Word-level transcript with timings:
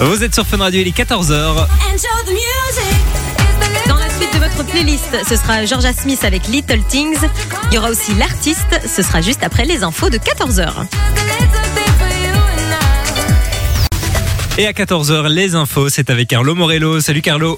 Vous 0.00 0.24
êtes 0.24 0.34
sur 0.34 0.46
Fun 0.46 0.58
Radio, 0.58 0.80
il 0.80 0.88
est 0.88 0.96
14h. 0.96 1.66
Dans 3.86 3.94
la 3.96 4.10
suite 4.10 4.34
de 4.34 4.38
votre 4.38 4.64
playlist, 4.64 5.16
ce 5.28 5.36
sera 5.36 5.64
Georgia 5.64 5.92
Smith 5.92 6.24
avec 6.24 6.48
Little 6.48 6.82
Things. 6.88 7.18
Il 7.70 7.74
y 7.74 7.78
aura 7.78 7.90
aussi 7.90 8.12
l'artiste. 8.14 8.80
Ce 8.86 9.02
sera 9.02 9.20
juste 9.20 9.44
après 9.44 9.64
les 9.64 9.84
infos 9.84 10.10
de 10.10 10.18
14h. 10.18 10.86
Et 14.56 14.68
à 14.68 14.72
14h, 14.72 15.26
les 15.26 15.56
infos, 15.56 15.88
c'est 15.88 16.10
avec 16.10 16.28
Carlo 16.28 16.54
Morello. 16.54 17.00
Salut 17.00 17.22
Carlo. 17.22 17.56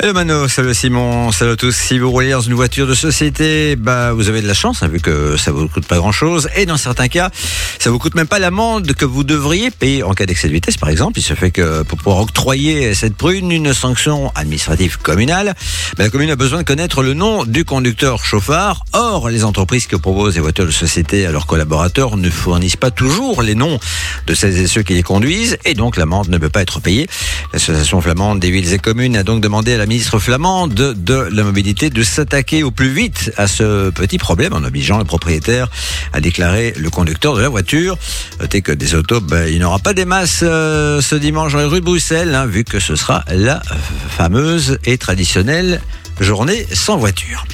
Hello 0.00 0.14
Mano, 0.14 0.48
salut 0.48 0.72
Simon, 0.72 1.30
salut 1.30 1.52
à 1.52 1.56
tous. 1.56 1.76
Si 1.76 1.98
vous 1.98 2.10
roulez 2.10 2.30
dans 2.30 2.40
une 2.40 2.54
voiture 2.54 2.86
de 2.86 2.94
société, 2.94 3.76
bah 3.76 4.14
vous 4.14 4.30
avez 4.30 4.40
de 4.40 4.46
la 4.46 4.54
chance, 4.54 4.82
hein, 4.82 4.88
vu 4.88 4.98
que 4.98 5.36
ça 5.36 5.52
vous 5.52 5.68
coûte 5.68 5.86
pas 5.86 5.98
grand 5.98 6.10
chose. 6.10 6.48
Et 6.56 6.64
dans 6.64 6.78
certains 6.78 7.08
cas, 7.08 7.30
ça 7.78 7.90
vous 7.90 7.98
coûte 7.98 8.14
même 8.14 8.26
pas 8.26 8.38
l'amende 8.38 8.94
que 8.94 9.04
vous 9.04 9.24
devriez 9.24 9.70
payer 9.70 10.02
en 10.02 10.14
cas 10.14 10.24
d'excès 10.24 10.48
de 10.48 10.54
vitesse, 10.54 10.78
par 10.78 10.88
exemple. 10.88 11.18
Il 11.18 11.22
se 11.22 11.34
fait 11.34 11.50
que 11.50 11.82
pour 11.82 11.98
pouvoir 11.98 12.22
octroyer 12.22 12.94
cette 12.94 13.14
prune, 13.14 13.52
une 13.52 13.74
sanction 13.74 14.32
administrative 14.34 14.96
communale, 14.96 15.54
bah, 15.98 16.04
la 16.04 16.08
commune 16.08 16.30
a 16.30 16.36
besoin 16.36 16.60
de 16.60 16.64
connaître 16.64 17.02
le 17.02 17.12
nom 17.12 17.44
du 17.44 17.66
conducteur 17.66 18.24
chauffard. 18.24 18.84
Or, 18.94 19.28
les 19.28 19.44
entreprises 19.44 19.86
qui 19.86 19.98
proposent 19.98 20.34
des 20.34 20.40
voitures 20.40 20.66
de 20.66 20.70
société 20.70 21.26
à 21.26 21.30
leurs 21.30 21.46
collaborateurs 21.46 22.16
ne 22.16 22.30
fournissent 22.30 22.76
pas 22.76 22.90
toujours 22.90 23.42
les 23.42 23.54
noms 23.54 23.78
de 24.26 24.34
celles 24.34 24.58
et 24.58 24.66
ceux 24.66 24.82
qui 24.82 24.94
les 24.94 25.02
conduisent, 25.02 25.58
et 25.66 25.74
donc 25.74 25.98
l'amende 25.98 26.21
ne 26.30 26.38
peut 26.38 26.48
pas 26.48 26.62
être 26.62 26.80
payée. 26.80 27.08
L'association 27.52 28.00
flamande 28.00 28.40
des 28.40 28.50
villes 28.50 28.72
et 28.72 28.78
communes 28.78 29.16
a 29.16 29.22
donc 29.22 29.40
demandé 29.40 29.74
à 29.74 29.78
la 29.78 29.86
ministre 29.86 30.18
flamande 30.18 30.74
de, 30.74 31.14
la 31.14 31.42
mobilité 31.44 31.90
de 31.90 32.02
s'attaquer 32.02 32.62
au 32.62 32.70
plus 32.70 32.90
vite 32.90 33.32
à 33.36 33.46
ce 33.46 33.90
petit 33.90 34.18
problème 34.18 34.52
en 34.52 34.64
obligeant 34.64 34.98
le 34.98 35.04
propriétaire 35.04 35.68
à 36.12 36.20
déclarer 36.20 36.74
le 36.76 36.90
conducteur 36.90 37.34
de 37.34 37.42
la 37.42 37.48
voiture. 37.48 37.96
Notez 38.40 38.62
que 38.62 38.72
des 38.72 38.94
autos, 38.94 39.20
ben, 39.20 39.46
il 39.48 39.58
n'y 39.58 39.64
aura 39.64 39.78
pas 39.78 39.94
des 39.94 40.04
masses 40.04 40.40
euh, 40.42 41.00
ce 41.00 41.14
dimanche 41.14 41.52
dans 41.52 41.58
les 41.58 41.64
rues 41.64 41.80
de 41.80 41.84
Bruxelles, 41.84 42.34
hein, 42.34 42.46
vu 42.46 42.64
que 42.64 42.80
ce 42.80 42.96
sera 42.96 43.24
la 43.30 43.62
fameuse 44.16 44.78
et 44.84 44.98
traditionnelle 44.98 45.80
journée 46.20 46.66
sans 46.72 46.96
voiture. 46.96 47.44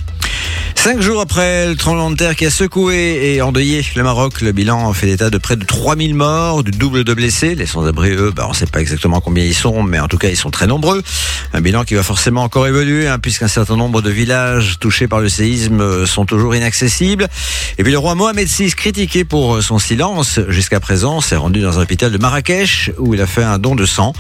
Cinq 0.74 1.00
jours 1.00 1.20
après 1.20 1.66
le 1.66 1.76
tremblement 1.76 2.10
de 2.10 2.16
terre 2.16 2.36
qui 2.36 2.46
a 2.46 2.50
secoué 2.50 3.34
et 3.34 3.42
endeuillé 3.42 3.84
le 3.94 4.02
Maroc, 4.02 4.40
le 4.40 4.52
bilan 4.52 4.92
fait 4.92 5.10
état 5.10 5.30
de 5.30 5.38
près 5.38 5.56
de 5.56 5.64
3000 5.64 6.14
morts, 6.14 6.62
du 6.62 6.70
double 6.70 7.04
de 7.04 7.14
blessés. 7.14 7.54
Les 7.54 7.66
sans-abri, 7.66 8.10
eux, 8.10 8.32
bah, 8.34 8.44
on 8.46 8.50
ne 8.50 8.54
sait 8.54 8.66
pas 8.66 8.80
exactement 8.80 9.20
combien 9.20 9.44
ils 9.44 9.54
sont, 9.54 9.82
mais 9.82 10.00
en 10.00 10.08
tout 10.08 10.18
cas, 10.18 10.28
ils 10.28 10.36
sont 10.36 10.50
très 10.50 10.66
nombreux. 10.66 11.02
Un 11.52 11.60
bilan 11.60 11.84
qui 11.84 11.94
va 11.94 12.02
forcément 12.02 12.42
encore 12.42 12.66
évoluer, 12.66 13.08
hein, 13.08 13.18
puisqu'un 13.18 13.48
certain 13.48 13.76
nombre 13.76 14.02
de 14.02 14.10
villages 14.10 14.78
touchés 14.80 15.08
par 15.08 15.20
le 15.20 15.28
séisme 15.28 15.80
euh, 15.80 16.06
sont 16.06 16.24
toujours 16.24 16.54
inaccessibles. 16.54 17.28
Et 17.78 17.82
puis 17.82 17.92
le 17.92 17.98
roi 17.98 18.14
Mohamed 18.14 18.48
VI, 18.48 18.72
critiqué 18.72 19.24
pour 19.24 19.56
euh, 19.56 19.60
son 19.60 19.78
silence 19.78 20.40
jusqu'à 20.48 20.80
présent, 20.80 21.20
s'est 21.20 21.36
rendu 21.36 21.60
dans 21.60 21.78
un 21.78 21.82
hôpital 21.82 22.10
de 22.10 22.18
Marrakech 22.18 22.92
où 22.98 23.14
il 23.14 23.20
a 23.20 23.26
fait 23.26 23.44
un 23.44 23.58
don 23.58 23.74
de 23.74 23.86
sang. 23.86 24.12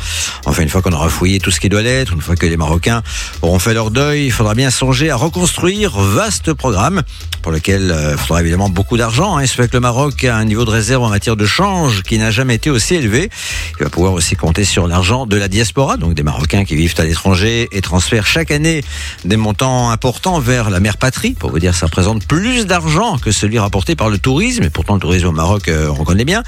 Enfin, 0.44 0.62
une 0.62 0.68
fois 0.68 0.82
qu'on 0.82 0.92
aura 0.92 1.08
fouillé 1.08 1.40
tout 1.40 1.50
ce 1.50 1.60
qui 1.60 1.68
doit 1.68 1.82
l'être, 1.82 2.12
une 2.12 2.20
fois 2.20 2.36
que 2.36 2.46
les 2.46 2.56
Marocains 2.56 3.02
auront 3.42 3.58
fait 3.58 3.74
leur 3.74 3.90
deuil, 3.90 4.26
il 4.26 4.32
faudra 4.32 4.54
bien 4.54 4.70
songer 4.70 5.10
à 5.10 5.16
reconstruire 5.16 5.98
vaste 5.98 6.37
programme 6.52 7.02
pour 7.42 7.52
lequel 7.52 7.90
euh, 7.90 8.12
il 8.12 8.18
faudra 8.18 8.40
évidemment 8.40 8.68
beaucoup 8.68 8.96
d'argent. 8.96 9.36
Hein. 9.36 9.42
Il 9.42 9.48
fait 9.48 9.68
que 9.68 9.76
le 9.76 9.80
Maroc 9.80 10.24
a 10.24 10.36
un 10.36 10.44
niveau 10.44 10.64
de 10.64 10.70
réserve 10.70 11.02
en 11.02 11.08
matière 11.08 11.36
de 11.36 11.46
change 11.46 12.02
qui 12.02 12.18
n'a 12.18 12.30
jamais 12.30 12.54
été 12.54 12.70
aussi 12.70 12.94
élevé. 12.94 13.30
Il 13.78 13.84
va 13.84 13.90
pouvoir 13.90 14.12
aussi 14.12 14.36
compter 14.36 14.64
sur 14.64 14.86
l'argent 14.86 15.26
de 15.26 15.36
la 15.36 15.48
diaspora, 15.48 15.96
donc 15.96 16.14
des 16.14 16.22
Marocains 16.22 16.64
qui 16.64 16.76
vivent 16.76 16.94
à 16.98 17.04
l'étranger 17.04 17.68
et 17.72 17.80
transfèrent 17.80 18.26
chaque 18.26 18.50
année 18.50 18.82
des 19.24 19.36
montants 19.36 19.90
importants 19.90 20.40
vers 20.40 20.70
la 20.70 20.80
mère 20.80 20.96
patrie. 20.96 21.32
Pour 21.32 21.50
vous 21.50 21.58
dire, 21.58 21.74
ça 21.74 21.86
représente 21.86 22.26
plus 22.26 22.66
d'argent 22.66 23.18
que 23.18 23.32
celui 23.32 23.58
rapporté 23.58 23.96
par 23.96 24.10
le 24.10 24.18
tourisme. 24.18 24.64
Et 24.64 24.70
pourtant, 24.70 24.94
le 24.94 25.00
tourisme 25.00 25.28
au 25.28 25.32
Maroc, 25.32 25.68
euh, 25.68 25.92
on 25.98 26.04
connaît 26.04 26.24
bien. 26.24 26.42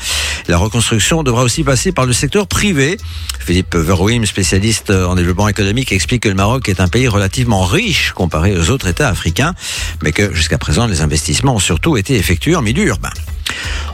La 0.49 0.59
reconstruction 0.59 1.23
devra 1.23 1.43
aussi 1.43 1.65
passer 1.65 1.93
par 1.93 2.07
le 2.07 2.13
secteur 2.13 2.47
privé. 2.47 2.97
Philippe 3.39 3.75
Verrouim, 3.75 4.25
spécialiste 4.27 4.91
en 4.91 5.15
développement 5.15 5.49
économique, 5.49 5.93
explique 5.93 6.25
que 6.25 6.29
le 6.29 6.35
Maroc 6.35 6.69
est 6.69 6.81
un 6.81 6.89
pays 6.89 7.09
relativement 7.09 7.65
riche 7.65 8.13
comparé 8.13 8.57
aux 8.57 8.71
autres 8.71 8.89
États 8.89 9.09
africains 9.09 9.55
mais 10.03 10.13
que 10.13 10.35
jusqu'à 10.35 10.59
présent, 10.59 10.87
les 10.87 11.01
investissements 11.01 11.55
ont 11.55 11.61
surtout 11.61 11.97
été 11.97 12.17
effectués 12.17 12.57
en 12.57 12.63
milieu 12.63 12.87
urbain. 12.87 13.11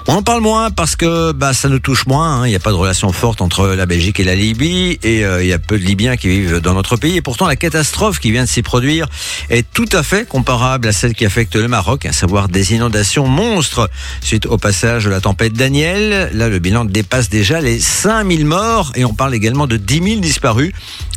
On 0.08 0.14
en 0.14 0.22
parle 0.22 0.40
moins 0.40 0.70
parce 0.70 0.94
que 0.94 1.32
bah, 1.32 1.52
ça 1.52 1.68
nous 1.68 1.80
touche 1.80 2.06
moins. 2.06 2.36
Hein. 2.36 2.46
Il 2.46 2.50
n'y 2.50 2.56
a 2.56 2.60
pas 2.60 2.70
de 2.70 2.76
relation 2.76 3.10
forte 3.10 3.40
entre 3.40 3.66
la 3.66 3.86
Belgique 3.86 4.20
et 4.20 4.24
la 4.24 4.36
Libye 4.36 5.00
et 5.02 5.24
euh, 5.24 5.42
il 5.42 5.48
y 5.48 5.52
a 5.52 5.58
peu 5.58 5.76
de 5.80 5.84
Libyens 5.84 6.16
qui 6.16 6.28
vivent 6.28 6.60
dans 6.60 6.74
notre 6.74 6.96
pays. 6.96 7.16
Et 7.16 7.22
pourtant, 7.22 7.48
la 7.48 7.56
catastrophe 7.56 8.20
qui 8.20 8.30
vient 8.30 8.44
de 8.44 8.48
s'y 8.48 8.62
produire 8.62 9.08
est 9.50 9.66
tout 9.72 9.88
à 9.90 10.04
fait 10.04 10.24
comparable 10.24 10.86
à 10.86 10.92
celle 10.92 11.12
qui 11.12 11.26
affecte 11.26 11.56
le 11.56 11.66
Maroc, 11.66 12.06
à 12.06 12.12
savoir 12.12 12.48
des 12.48 12.72
inondations 12.72 13.26
monstres 13.26 13.90
suite 14.20 14.46
au 14.46 14.58
passage 14.58 15.06
de 15.06 15.10
la 15.10 15.20
tempête 15.20 15.54
Daniel. 15.54 16.30
Là, 16.32 16.48
le 16.48 16.60
bilan 16.60 16.84
dépasse 16.84 17.28
déjà 17.28 17.60
les 17.60 17.80
5000 17.80 18.46
morts 18.46 18.92
et 18.94 19.04
on 19.04 19.12
parle 19.12 19.34
également 19.34 19.66
de 19.66 19.76
10 19.76 20.02
000 20.02 20.20
disparus. 20.20 20.72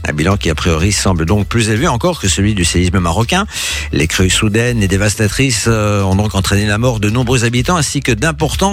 Un 0.07 0.13
bilan 0.13 0.35
qui 0.37 0.49
a 0.49 0.55
priori 0.55 0.93
semble 0.93 1.27
donc 1.27 1.45
plus 1.45 1.69
élevé 1.69 1.87
encore 1.87 2.19
que 2.19 2.27
celui 2.27 2.55
du 2.55 2.65
séisme 2.65 2.99
marocain. 2.99 3.45
Les 3.91 4.07
crues 4.07 4.31
soudaines 4.31 4.81
et 4.81 4.87
dévastatrices 4.87 5.65
euh, 5.67 6.01
ont 6.03 6.15
donc 6.15 6.33
entraîné 6.33 6.65
la 6.65 6.79
mort 6.79 6.99
de 6.99 7.11
nombreux 7.11 7.43
habitants 7.43 7.75
ainsi 7.75 7.99
que 7.99 8.13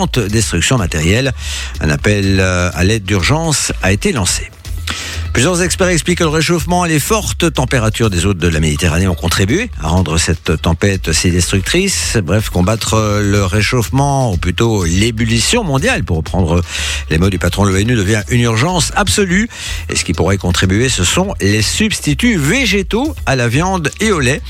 d'importantes 0.06 0.30
destructions 0.30 0.78
matérielles. 0.78 1.32
Un 1.80 1.90
appel 1.90 2.40
euh, 2.40 2.70
à 2.74 2.84
l'aide 2.84 3.04
d'urgence 3.04 3.72
a 3.82 3.92
été 3.92 4.12
lancé. 4.12 4.50
Plusieurs 5.36 5.62
experts 5.62 5.88
expliquent 5.88 6.18
que 6.18 6.24
le 6.24 6.30
réchauffement 6.30 6.86
et 6.86 6.88
les 6.88 6.98
fortes 6.98 7.52
températures 7.52 8.08
des 8.08 8.24
eaux 8.24 8.32
de 8.32 8.48
la 8.48 8.58
Méditerranée 8.58 9.06
ont 9.06 9.14
contribué 9.14 9.68
à 9.82 9.88
rendre 9.88 10.16
cette 10.16 10.62
tempête 10.62 11.12
si 11.12 11.30
destructrice. 11.30 12.16
Bref, 12.24 12.48
combattre 12.48 13.20
le 13.22 13.44
réchauffement, 13.44 14.32
ou 14.32 14.38
plutôt 14.38 14.84
l'ébullition 14.86 15.62
mondiale, 15.62 16.04
pour 16.04 16.16
reprendre 16.16 16.62
les 17.10 17.18
mots 17.18 17.28
du 17.28 17.38
patron 17.38 17.66
de 17.66 17.70
l'ONU, 17.70 17.96
devient 17.96 18.22
une 18.30 18.40
urgence 18.40 18.92
absolue. 18.96 19.50
Et 19.90 19.96
ce 19.96 20.04
qui 20.04 20.14
pourrait 20.14 20.38
contribuer, 20.38 20.88
ce 20.88 21.04
sont 21.04 21.34
les 21.42 21.60
substituts 21.60 22.38
végétaux 22.38 23.14
à 23.26 23.36
la 23.36 23.48
viande 23.48 23.90
et 24.00 24.12
au 24.12 24.20
lait. 24.20 24.40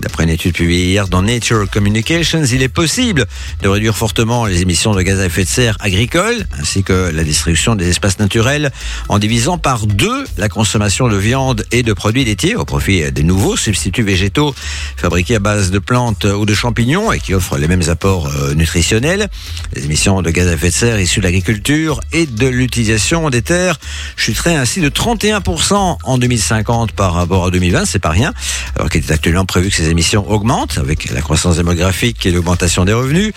D'après 0.00 0.24
une 0.24 0.30
étude 0.30 0.54
publiée 0.54 0.88
hier 0.88 1.08
dans 1.08 1.22
Nature 1.22 1.68
Communications, 1.70 2.44
il 2.44 2.62
est 2.62 2.68
possible 2.68 3.24
de 3.62 3.68
réduire 3.68 3.96
fortement 3.96 4.44
les 4.44 4.60
émissions 4.60 4.94
de 4.94 5.00
gaz 5.00 5.20
à 5.20 5.24
effet 5.24 5.44
de 5.44 5.48
serre 5.48 5.78
agricoles 5.80 6.46
ainsi 6.60 6.82
que 6.82 7.10
la 7.14 7.24
destruction 7.24 7.74
des 7.74 7.88
espaces 7.88 8.18
naturels 8.18 8.72
en 9.08 9.18
divisant 9.18 9.56
par 9.56 9.85
deux 9.86 10.24
la 10.36 10.48
consommation 10.48 11.08
de 11.08 11.16
viande 11.16 11.64
et 11.72 11.82
de 11.82 11.92
produits 11.92 12.24
laitiers 12.24 12.56
au 12.56 12.64
profit 12.64 13.10
des 13.12 13.22
nouveaux 13.22 13.56
substituts 13.56 14.02
végétaux 14.02 14.54
fabriqués 14.96 15.36
à 15.36 15.38
base 15.38 15.70
de 15.70 15.78
plantes 15.78 16.24
ou 16.24 16.44
de 16.44 16.54
champignons 16.54 17.12
et 17.12 17.20
qui 17.20 17.34
offrent 17.34 17.56
les 17.56 17.68
mêmes 17.68 17.88
apports 17.88 18.26
euh, 18.26 18.54
nutritionnels. 18.54 19.28
Les 19.74 19.84
émissions 19.84 20.22
de 20.22 20.30
gaz 20.30 20.48
à 20.48 20.54
effet 20.54 20.68
de 20.68 20.74
serre 20.74 21.00
issues 21.00 21.20
de 21.20 21.24
l'agriculture 21.24 22.00
et 22.12 22.26
de 22.26 22.46
l'utilisation 22.46 23.30
des 23.30 23.42
terres 23.42 23.78
chuteraient 24.16 24.56
ainsi 24.56 24.80
de 24.80 24.88
31% 24.88 25.98
en 26.02 26.18
2050 26.18 26.92
par 26.92 27.14
rapport 27.14 27.46
à 27.46 27.50
2020, 27.50 27.84
c'est 27.86 27.98
pas 27.98 28.10
rien, 28.10 28.32
alors 28.76 28.88
qu'il 28.88 29.02
est 29.02 29.12
actuellement 29.12 29.44
prévu 29.44 29.70
que 29.70 29.76
ces 29.76 29.88
émissions 29.88 30.28
augmentent 30.30 30.78
avec 30.78 31.10
la 31.12 31.20
croissance 31.20 31.56
démographique 31.56 32.26
et 32.26 32.32
l'augmentation 32.32 32.84
des 32.84 32.92
revenus. 32.92 33.32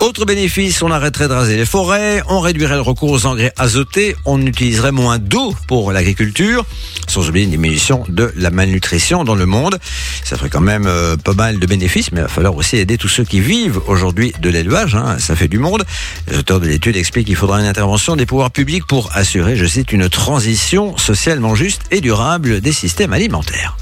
Autre 0.00 0.24
bénéfice, 0.24 0.82
on 0.82 0.90
arrêterait 0.90 1.28
de 1.28 1.32
raser 1.32 1.56
les 1.56 1.66
forêts, 1.66 2.22
on 2.28 2.40
réduirait 2.40 2.74
le 2.74 2.80
recours 2.82 3.10
aux 3.10 3.26
engrais 3.26 3.52
azotés, 3.56 4.16
on 4.24 4.44
utiliserait 4.44 4.92
moins 4.92 5.18
d'eau 5.18 5.54
pour 5.66 5.92
l'agriculture, 5.94 6.64
sans 7.08 7.28
oublier 7.28 7.44
une 7.44 7.50
diminution 7.50 8.04
de 8.08 8.32
la 8.36 8.50
malnutrition 8.50 9.24
dans 9.24 9.34
le 9.34 9.46
monde. 9.46 9.78
Ça 10.24 10.36
ferait 10.36 10.50
quand 10.50 10.60
même 10.60 10.86
euh, 10.86 11.16
pas 11.16 11.34
mal 11.34 11.58
de 11.58 11.66
bénéfices, 11.66 12.12
mais 12.12 12.20
il 12.20 12.22
va 12.24 12.28
falloir 12.28 12.54
aussi 12.54 12.76
aider 12.76 12.98
tous 12.98 13.08
ceux 13.08 13.24
qui 13.24 13.40
vivent 13.40 13.80
aujourd'hui 13.86 14.32
de 14.40 14.50
l'élevage. 14.50 14.94
Hein, 14.94 15.16
ça 15.18 15.36
fait 15.36 15.48
du 15.48 15.58
monde. 15.58 15.84
Les 16.30 16.38
auteurs 16.38 16.60
de 16.60 16.66
l'étude 16.66 16.96
expliquent 16.96 17.26
qu'il 17.26 17.36
faudra 17.36 17.60
une 17.60 17.66
intervention 17.66 18.16
des 18.16 18.26
pouvoirs 18.26 18.50
publics 18.50 18.86
pour 18.86 19.10
assurer, 19.14 19.56
je 19.56 19.66
cite, 19.66 19.92
une 19.92 20.08
transition 20.08 20.96
socialement 20.96 21.54
juste 21.54 21.82
et 21.90 22.00
durable 22.00 22.60
des 22.60 22.72
systèmes 22.72 23.12
alimentaires. 23.12 23.76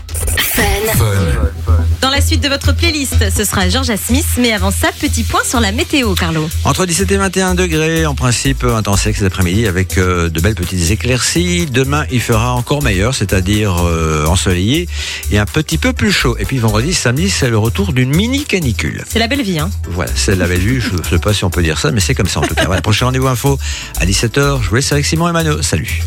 Dans 2.01 2.11
la 2.11 2.21
suite 2.21 2.43
de 2.43 2.49
votre 2.49 2.75
playlist, 2.75 3.31
ce 3.31 3.45
sera 3.45 3.69
Georgia 3.69 3.97
Smith, 3.97 4.27
mais 4.39 4.53
avant 4.53 4.71
ça, 4.71 4.89
petit 4.99 5.23
point 5.23 5.43
sur 5.45 5.61
la 5.61 5.71
météo, 5.71 6.15
Carlo. 6.15 6.49
Entre 6.65 6.85
17 6.87 7.11
et 7.13 7.17
21 7.17 7.55
degrés, 7.55 8.07
en 8.07 8.15
principe, 8.15 8.65
un 8.65 8.83
temps 8.83 8.97
sec 8.97 9.17
cet 9.17 9.27
après-midi 9.27 9.67
avec 9.67 9.99
euh, 9.99 10.29
de 10.29 10.41
belles 10.41 10.57
petites 10.57 10.91
éclaircies. 10.91 11.67
Demain, 11.67 12.05
il 12.11 12.21
fera 12.21 12.55
encore 12.55 12.83
meilleur, 12.83 13.15
c'est-à-dire 13.15 13.77
euh, 13.87 14.27
ensoleillé 14.27 14.89
et 15.31 15.39
un 15.39 15.47
petit 15.47 15.79
peu 15.79 15.93
plus 15.93 16.11
chaud. 16.11 16.37
Et 16.39 16.45
puis 16.45 16.59
vendredi, 16.59 16.93
samedi, 16.93 17.31
c'est 17.31 17.49
le 17.49 17.59
retour 17.59 17.93
d'une 17.93 18.15
mini 18.15 18.45
canicule. 18.45 19.05
C'est 19.09 19.21
la 19.21 19.29
belle 19.29 19.43
vie, 19.43 19.61
hein 19.61 19.71
Voilà, 19.91 20.11
c'est 20.15 20.35
la 20.35 20.49
belle 20.49 20.61
vie. 20.61 20.81
Je 20.81 20.97
ne 20.97 21.03
sais 21.03 21.19
pas 21.19 21.33
si 21.33 21.45
on 21.45 21.51
peut 21.51 21.63
dire 21.63 21.79
ça, 21.79 21.93
mais 21.93 22.01
c'est 22.01 22.15
comme 22.15 22.29
ça 22.29 22.41
en 22.41 22.43
tout 22.43 22.55
cas. 22.55 22.65
Voilà, 22.67 22.83
prochain 22.83 23.07
rendez-vous 23.07 23.29
info 23.29 23.59
à 24.01 24.07
17h. 24.07 24.63
Je 24.63 24.69
vous 24.69 24.75
laisse 24.75 24.91
avec 24.91 25.07
Simon 25.07 25.29
et 25.29 25.33
Mano. 25.33 25.63
Salut. 25.63 26.03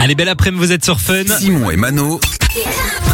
Allez, 0.00 0.14
belle 0.14 0.28
après-midi, 0.28 0.64
vous 0.64 0.72
êtes 0.72 0.84
sur 0.84 1.00
Fun. 1.00 1.24
Simon 1.38 1.70
et 1.70 1.76
Mano. 1.76 2.20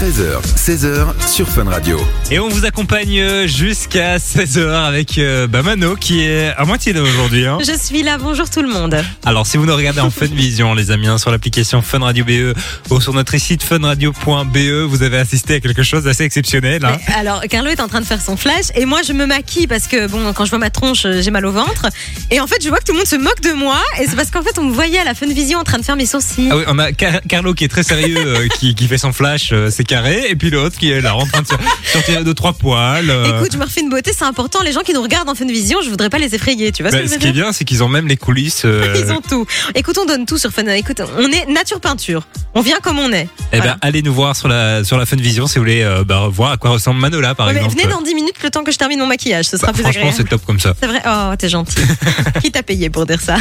13h, 0.02 0.43
16h 0.56 1.28
sur 1.28 1.49
Fun 1.49 1.62
Radio. 1.70 1.96
Et 2.32 2.40
on 2.40 2.49
vous 2.49 2.64
accompagne 2.64 3.20
euh, 3.20 3.46
jusqu'à 3.46 4.16
16h 4.16 4.69
avec 4.69 5.16
euh, 5.19 5.46
bah, 5.46 5.62
Mano 5.62 5.94
qui 5.94 6.25
est 6.25 6.49
à 6.56 6.64
moitié 6.64 6.93
là 6.93 7.02
aujourd'hui. 7.02 7.46
Hein. 7.46 7.58
Je 7.60 7.72
suis 7.78 8.02
là, 8.02 8.19
bonjour 8.19 8.50
tout 8.50 8.62
le 8.62 8.69
monde. 8.69 9.00
Alors 9.25 9.46
si 9.46 9.58
vous 9.58 9.64
nous 9.64 9.76
regardez 9.76 10.00
en 10.00 10.10
Funvision 10.10 10.75
les 10.75 10.90
amis, 10.90 11.06
hein, 11.06 11.19
sur 11.19 11.31
l'application 11.31 11.82
Fun 11.82 12.00
Radio 12.00 12.25
BE 12.25 12.52
ou 12.90 13.00
sur 13.00 13.14
notre 13.14 13.37
site 13.38 13.62
funradio.be, 13.62 14.87
vous 14.88 15.02
avez 15.04 15.19
assisté 15.19 15.54
à 15.54 15.60
quelque 15.60 15.84
chose 15.84 16.02
d'assez 16.02 16.25
exceptionnel. 16.25 16.84
Hein. 16.84 16.99
Alors, 17.16 17.40
Carlo 17.49 17.70
est 17.70 17.81
en 17.81 17.87
train 17.87 18.00
de 18.00 18.06
faire 18.06 18.20
son 18.20 18.37
flash 18.37 18.66
et 18.75 18.87
moi 18.87 19.02
je 19.06 19.12
me 19.12 19.25
maquille 19.26 19.69
parce 19.69 19.87
que 19.87 20.08
bon, 20.08 20.32
quand 20.32 20.46
je 20.46 20.50
vois 20.50 20.58
ma 20.58 20.70
tronche, 20.70 21.06
euh, 21.06 21.22
j'ai 21.22 21.31
mal 21.31 21.46
au 21.46 21.52
ventre. 21.52 21.87
Et 22.32 22.40
en 22.40 22.49
fait, 22.49 22.56
je 22.60 22.69
vois 22.70 22.78
que 22.78 22.84
tout 22.87 22.93
le 22.93 22.99
monde 22.99 23.06
se 23.06 23.14
moque 23.14 23.40
de 23.43 23.52
moi 23.52 23.81
et 24.00 24.06
c'est 24.08 24.16
parce 24.16 24.32
qu'en 24.32 24.43
fait, 24.43 24.58
on 24.58 24.64
me 24.64 24.72
voyait 24.72 24.99
à 24.99 25.04
la 25.04 25.14
Funvision 25.14 25.60
en 25.60 25.64
train 25.64 25.78
de 25.78 25.84
faire 25.84 25.94
mes 25.94 26.06
sourcils. 26.06 26.49
Ah 26.50 26.56
oui, 26.56 26.64
on 26.66 26.81
a 26.81 26.90
Car- 26.90 27.20
Carlo 27.28 27.54
qui 27.54 27.62
est 27.62 27.69
très 27.69 27.84
sérieux, 27.84 28.16
euh, 28.19 28.49
qui, 28.58 28.75
qui 28.75 28.88
fait 28.88 28.99
son 28.99 29.12
flash, 29.12 29.50
euh, 29.52 29.69
c'est 29.70 29.84
carré, 29.93 30.27
et 30.31 30.37
puis 30.37 30.49
l'autre 30.50 30.79
qui 30.79 30.91
est 30.91 31.00
là 31.00 31.15
en 31.15 31.27
train 31.27 31.43
de 31.43 31.47
sortir 31.93 32.23
trois 32.35 32.53
poils. 32.55 33.11
euh. 33.11 33.39
Écoute, 33.39 33.53
je 33.53 33.59
me 33.59 33.65
refais 33.65 33.81
une 33.83 33.91
beauté, 33.91 34.12
c'est 34.17 34.25
important. 34.25 34.62
Les 34.62 34.73
gens 34.73 34.81
qui 34.81 34.94
nous 34.94 35.03
regardent 35.03 35.29
en 35.29 35.35
Funvision, 35.35 35.79
je 35.85 35.91
voudrais 35.91 36.09
pas 36.09 36.19
les 36.19 36.35
effrayer, 36.35 36.73
tu 36.73 36.83
vois 36.83 36.91
Bah, 36.91 36.99
ce 36.99 37.03
que 37.03 37.09
je 37.09 37.09
ce 37.11 37.15
veux 37.17 37.21
qui 37.21 37.29
est 37.29 37.33
bien, 37.33 37.53
c'est 37.53 37.65
qu'ils 37.65 37.83
ont 37.83 37.89
même 37.89 38.09
les 38.09 38.17
coulisses. 38.17 38.62
euh, 38.65 38.94
Ils 39.05 39.12
ont 39.12 39.21
tout. 39.21 39.47
Écoute, 39.75 39.99
on 39.99 40.06
donne 40.06 40.25
tout 40.25 40.39
sur 40.39 40.50
Fun. 40.50 40.65
Écoute, 40.69 41.03
on 41.19 41.31
est 41.31 41.47
nature 41.47 41.81
peinture. 41.81 42.27
On 42.55 42.62
vient 42.62 42.79
comme 42.83 42.99
on 42.99 43.12
est. 43.12 43.29
Eh 43.53 43.56
Voilà. 43.59 43.73
ben, 43.75 43.79
allez 43.83 44.03
nous 44.03 44.15
voir 44.15 44.35
sur 44.37 44.49
la 44.49 44.83
sur 44.85 44.97
la 44.97 45.05
Funvision 45.06 45.47
si 45.47 45.56
vous 45.59 45.65
voulez 45.65 45.83
euh, 45.83 46.05
bah, 46.05 46.29
voir 46.31 46.53
à 46.53 46.56
quoi 46.56 46.71
ressemble 46.71 47.00
Manola 47.00 47.35
par 47.35 47.47
Ouais, 47.49 47.53
mais 47.55 47.59
exemple. 47.61 47.77
venez 47.83 47.93
dans 47.93 48.00
10 48.03 48.15
minutes 48.15 48.43
le 48.43 48.50
temps 48.50 48.65
que 48.65 48.73
je 48.73 48.79
termine 48.79 48.99
mon 48.99 49.06
maquillage, 49.06 49.45
ce 49.47 49.56
sera 49.56 49.69
Bah, 49.69 49.73
plus 49.75 49.83
franchement, 49.83 50.00
agréable. 50.09 50.17
c'est 50.25 50.29
top 50.31 50.45
comme 50.47 50.61
ça. 50.61 50.75
C'est 50.81 50.87
vrai 50.87 51.03
Oh, 51.06 51.35
t'es 51.38 51.49
gentil. 51.49 51.77
Qui 52.43 52.50
t'a 52.50 52.62
payé 52.62 52.88
pour 52.91 53.05
dire 53.06 53.21
ça 53.21 53.37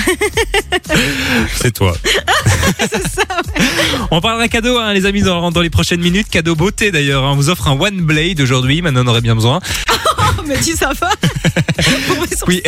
C'est 1.55 1.71
toi. 1.71 1.93
On 4.11 4.19
parlera 4.21 4.47
cadeau, 4.47 4.77
hein, 4.79 4.93
les 4.93 5.05
amis, 5.05 5.21
dans, 5.21 5.51
dans 5.51 5.61
les 5.61 5.69
prochaines 5.69 6.01
minutes. 6.01 6.27
Cadeau 6.29 6.40
beauté 6.49 6.91
d'ailleurs. 6.91 7.23
hein. 7.23 7.31
On 7.33 7.35
vous 7.35 7.49
offre 7.49 7.67
un 7.67 7.79
One 7.79 8.01
Blade 8.01 8.41
aujourd'hui. 8.41 8.81
Maintenant, 8.81 9.03
on 9.05 9.07
aurait 9.07 9.21
bien 9.21 9.35
besoin. 9.35 9.59
Oh, 10.39 10.43
mais 10.47 10.57
tu 10.59 10.71
ça 10.77 10.91
va. 10.93 11.09
Oui. 12.47 12.63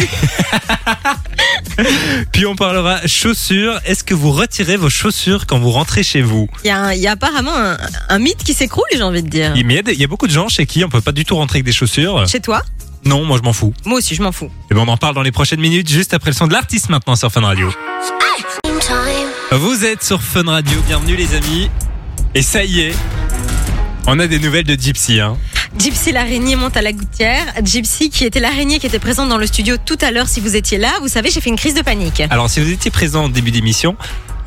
Puis 2.33 2.45
on 2.45 2.55
parlera 2.55 3.05
chaussures. 3.07 3.79
Est-ce 3.85 4.03
que 4.03 4.13
vous 4.13 4.31
retirez 4.31 4.75
vos 4.75 4.89
chaussures 4.89 5.45
quand 5.47 5.59
vous 5.59 5.71
rentrez 5.71 6.03
chez 6.03 6.21
vous? 6.21 6.47
Il 6.63 6.67
y, 6.67 6.71
a 6.71 6.93
y 6.93 7.07
apparemment 7.07 7.55
un, 7.55 7.77
un 8.09 8.19
mythe 8.19 8.43
qui 8.43 8.53
s'écroule, 8.53 8.83
j'ai 8.91 9.01
envie 9.01 9.23
de 9.23 9.29
dire. 9.29 9.53
il 9.55 9.71
y, 9.71 9.77
a 9.77 9.81
des- 9.81 9.93
il 9.93 9.99
y 9.99 10.03
a 10.03 10.07
beaucoup 10.07 10.27
de 10.27 10.31
gens 10.33 10.49
chez 10.49 10.65
qui 10.65 10.83
on 10.83 10.89
peut 10.89 10.99
pas 11.01 11.13
du 11.13 11.23
tout 11.25 11.35
rentrer 11.35 11.57
avec 11.57 11.65
des 11.65 11.71
chaussures. 11.71 12.27
Chez 12.27 12.41
toi? 12.41 12.61
Non, 13.05 13.23
moi 13.23 13.37
je 13.37 13.43
m'en 13.43 13.53
fous. 13.53 13.73
Moi 13.85 13.99
aussi, 13.99 14.13
je 14.15 14.21
m'en 14.21 14.31
fous. 14.33 14.51
Et 14.69 14.73
ben 14.75 14.81
on 14.85 14.87
en 14.89 14.97
parle 14.97 15.15
dans 15.15 15.21
les 15.23 15.31
prochaines 15.31 15.61
minutes, 15.61 15.89
juste 15.89 16.13
après 16.13 16.31
le 16.31 16.35
son 16.35 16.47
de 16.47 16.53
l'artiste 16.53 16.89
maintenant 16.89 17.15
sur 17.15 17.31
Fun 17.31 17.41
Radio. 17.41 17.71
Vous 19.51 19.85
êtes 19.85 20.03
sur 20.03 20.21
Fun 20.21 20.43
Radio, 20.47 20.79
bienvenue 20.87 21.15
les 21.15 21.33
amis. 21.35 21.69
Et 22.35 22.41
ça 22.41 22.63
y 22.63 22.81
est, 22.81 22.95
on 24.07 24.19
a 24.19 24.27
des 24.27 24.39
nouvelles 24.39 24.65
de 24.65 24.75
Gypsy. 24.75 25.19
Hein. 25.19 25.38
Gypsy 25.77 26.11
l'araignée 26.11 26.55
monte 26.55 26.77
à 26.77 26.81
la 26.81 26.91
gouttière. 26.91 27.45
Gypsy, 27.63 28.09
qui 28.09 28.25
était 28.25 28.39
l'araignée 28.39 28.79
qui 28.79 28.88
était 28.88 29.00
présente 29.00 29.29
dans 29.29 29.38
le 29.38 29.47
studio 29.47 29.75
tout 29.83 29.97
à 30.01 30.11
l'heure, 30.11 30.27
si 30.27 30.39
vous 30.39 30.55
étiez 30.55 30.77
là, 30.77 30.91
vous 31.01 31.07
savez, 31.07 31.29
j'ai 31.29 31.41
fait 31.41 31.50
une 31.50 31.55
crise 31.55 31.73
de 31.73 31.81
panique. 31.81 32.21
Alors 32.29 32.50
si 32.50 32.59
vous 32.59 32.69
étiez 32.71 32.91
présent 32.91 33.25
au 33.25 33.29
début 33.29 33.51
d'émission, 33.51 33.95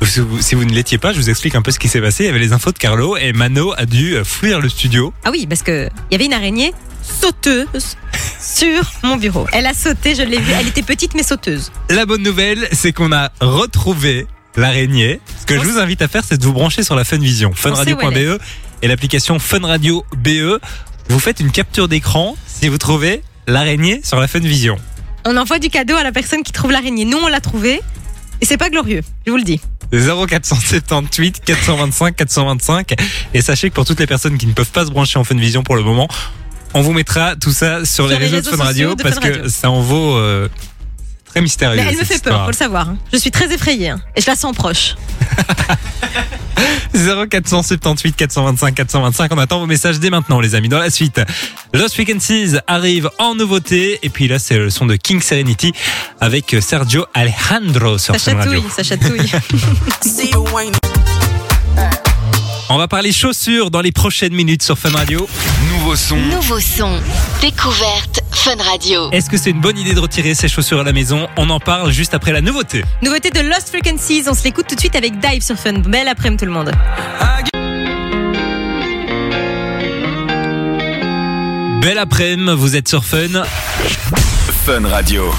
si 0.03 0.19
vous, 0.19 0.41
si 0.41 0.55
vous 0.55 0.63
ne 0.63 0.73
l'étiez 0.73 0.97
pas, 0.97 1.11
je 1.11 1.17
vous 1.17 1.29
explique 1.29 1.55
un 1.55 1.61
peu 1.61 1.71
ce 1.71 1.79
qui 1.79 1.87
s'est 1.87 2.01
passé. 2.01 2.23
Il 2.23 2.27
y 2.27 2.29
avait 2.29 2.39
les 2.39 2.53
infos 2.53 2.71
de 2.71 2.77
Carlo 2.77 3.17
et 3.17 3.33
Mano 3.33 3.73
a 3.77 3.85
dû 3.85 4.15
euh, 4.15 4.23
fuir 4.23 4.59
le 4.59 4.69
studio. 4.69 5.13
Ah 5.25 5.29
oui, 5.31 5.47
parce 5.47 5.63
que 5.63 5.89
il 6.09 6.13
y 6.13 6.15
avait 6.15 6.25
une 6.25 6.33
araignée 6.33 6.73
sauteuse 7.01 7.97
sur 8.39 8.91
mon 9.03 9.17
bureau. 9.17 9.47
Elle 9.53 9.65
a 9.65 9.73
sauté, 9.73 10.13
je 10.13 10.23
l'ai 10.23 10.39
vue. 10.39 10.53
Elle 10.57 10.67
était 10.67 10.83
petite 10.83 11.15
mais 11.15 11.23
sauteuse. 11.23 11.71
La 11.89 12.05
bonne 12.05 12.21
nouvelle, 12.21 12.67
c'est 12.71 12.93
qu'on 12.93 13.11
a 13.11 13.31
retrouvé 13.41 14.27
l'araignée. 14.55 15.19
Ce 15.39 15.45
que 15.45 15.55
je 15.55 15.63
vous 15.63 15.79
invite 15.79 16.01
à 16.01 16.07
faire, 16.07 16.23
c'est 16.27 16.37
de 16.37 16.45
vous 16.45 16.53
brancher 16.53 16.83
sur 16.83 16.95
la 16.95 17.03
Funvision, 17.03 17.53
funradio.be 17.53 18.39
et 18.81 18.87
l'application 18.87 19.39
Funradio 19.39 20.05
BE. 20.17 20.59
Vous 21.09 21.19
faites 21.19 21.39
une 21.39 21.51
capture 21.51 21.87
d'écran 21.87 22.35
si 22.45 22.67
vous 22.67 22.77
trouvez 22.77 23.21
l'araignée 23.47 24.01
sur 24.03 24.19
la 24.19 24.27
Funvision. 24.27 24.77
On 25.25 25.35
envoie 25.37 25.59
du 25.59 25.69
cadeau 25.69 25.95
à 25.95 26.03
la 26.03 26.11
personne 26.11 26.43
qui 26.43 26.51
trouve 26.51 26.71
l'araignée. 26.71 27.05
Nous, 27.05 27.17
on 27.17 27.27
l'a 27.27 27.41
trouvée. 27.41 27.81
Et 28.41 28.45
c'est 28.45 28.57
pas 28.57 28.69
glorieux, 28.69 29.01
je 29.25 29.31
vous 29.31 29.37
le 29.37 29.43
dis. 29.43 29.59
0478 29.91 31.41
425 31.45 32.15
425 32.15 32.93
et 33.33 33.41
sachez 33.41 33.69
que 33.69 33.75
pour 33.75 33.85
toutes 33.85 33.99
les 34.01 34.05
personnes 34.07 34.37
qui 34.37 34.45
ne 34.45 34.51
peuvent 34.51 34.69
pas 34.71 34.85
se 34.85 34.91
brancher 34.91 35.17
en 35.17 35.23
Funvision 35.23 35.63
pour 35.63 35.75
le 35.77 35.81
moment, 35.83 36.07
on 36.73 36.81
vous 36.81 36.91
mettra 36.93 37.35
tout 37.37 37.51
ça 37.51 37.85
sur, 37.85 38.05
les, 38.07 38.15
réseaux, 38.17 38.41
de 38.41 38.55
Fun 38.55 38.63
Radio 38.63 38.95
de 38.95 39.01
parce 39.01 39.15
Fun 39.15 39.21
que 39.21 39.27
Radio. 39.33 39.49
ça 39.49 39.71
en 39.71 39.79
vaut 39.81 40.15
euh, 40.17 40.49
très 41.25 41.39
mystérieux. 41.41 41.77
Mais 41.81 41.87
elle 41.89 41.97
me 41.97 42.03
fait 42.03 42.07
peur, 42.21 42.33
histoire. 42.33 42.43
faut 42.45 42.51
le 42.51 42.55
savoir. 42.57 42.89
hein. 42.89 42.97
Je 43.13 43.17
suis 43.17 43.31
très 43.31 43.51
effrayée. 43.53 43.89
hein. 43.89 44.01
Et 44.15 44.21
je 44.21 44.27
la 44.27 44.35
sens 44.35 44.53
proche. 44.55 44.95
0478 46.93 48.15
425 48.15 48.75
425. 48.75 49.31
On 49.33 49.37
attend 49.37 49.59
vos 49.59 49.65
messages 49.65 49.99
dès 49.99 50.09
maintenant, 50.09 50.39
les 50.39 50.55
amis. 50.55 50.69
Dans 50.69 50.79
la 50.79 50.89
suite, 50.89 51.21
Lost 51.73 51.95
Frequencies 51.95 52.55
arrive 52.67 53.09
en 53.19 53.35
nouveauté. 53.35 53.99
Et 54.03 54.09
puis 54.09 54.27
là, 54.27 54.39
c'est 54.39 54.57
le 54.57 54.69
son 54.69 54.85
de 54.85 54.95
King 54.95 55.21
Serenity 55.21 55.73
avec 56.19 56.55
Sergio 56.61 57.05
Alejandro 57.13 57.97
sur 57.97 58.15
Ça 58.19 58.31
Fun 58.31 58.37
Radio. 58.37 58.53
chatouille, 58.53 58.71
ça 58.75 58.83
chatouille. 58.83 59.31
On 62.69 62.77
va 62.77 62.87
parler 62.89 63.13
chaussures 63.13 63.71
dans 63.71 63.81
les 63.81 63.91
prochaines 63.93 64.33
minutes 64.33 64.61
sur 64.63 64.77
Fun 64.77 64.89
Radio. 64.91 65.27
Nouveau 65.87 65.95
son, 65.95 66.17
Nouveau 66.17 66.59
son. 66.59 66.99
Découverte 67.39 68.19
Fun 68.33 68.57
Radio. 68.61 69.09
Est-ce 69.13 69.29
que 69.29 69.37
c'est 69.37 69.51
une 69.51 69.61
bonne 69.61 69.77
idée 69.77 69.93
de 69.93 70.01
retirer 70.01 70.35
ses 70.35 70.49
chaussures 70.49 70.81
à 70.81 70.83
la 70.83 70.91
maison? 70.91 71.29
On 71.37 71.49
en 71.49 71.61
parle 71.61 71.91
juste 71.91 72.13
après 72.13 72.33
la 72.33 72.41
nouveauté. 72.41 72.83
Nouveauté 73.01 73.29
de 73.29 73.39
Lost 73.39 73.69
Frequencies, 73.69 74.25
on 74.27 74.33
se 74.33 74.43
l'écoute 74.43 74.67
tout 74.67 74.75
de 74.75 74.81
suite 74.81 74.97
avec 74.97 75.17
Dive 75.17 75.41
sur 75.41 75.55
Fun. 75.55 75.79
Belle 75.79 76.09
après-midi 76.09 76.41
tout 76.41 76.45
le 76.45 76.51
monde. 76.51 76.73
Belle 81.81 81.99
après-midi, 81.99 82.51
vous 82.57 82.75
êtes 82.75 82.89
sur 82.89 83.05
Fun. 83.05 83.45
Fun 84.65 84.89
Radio. 84.89 85.33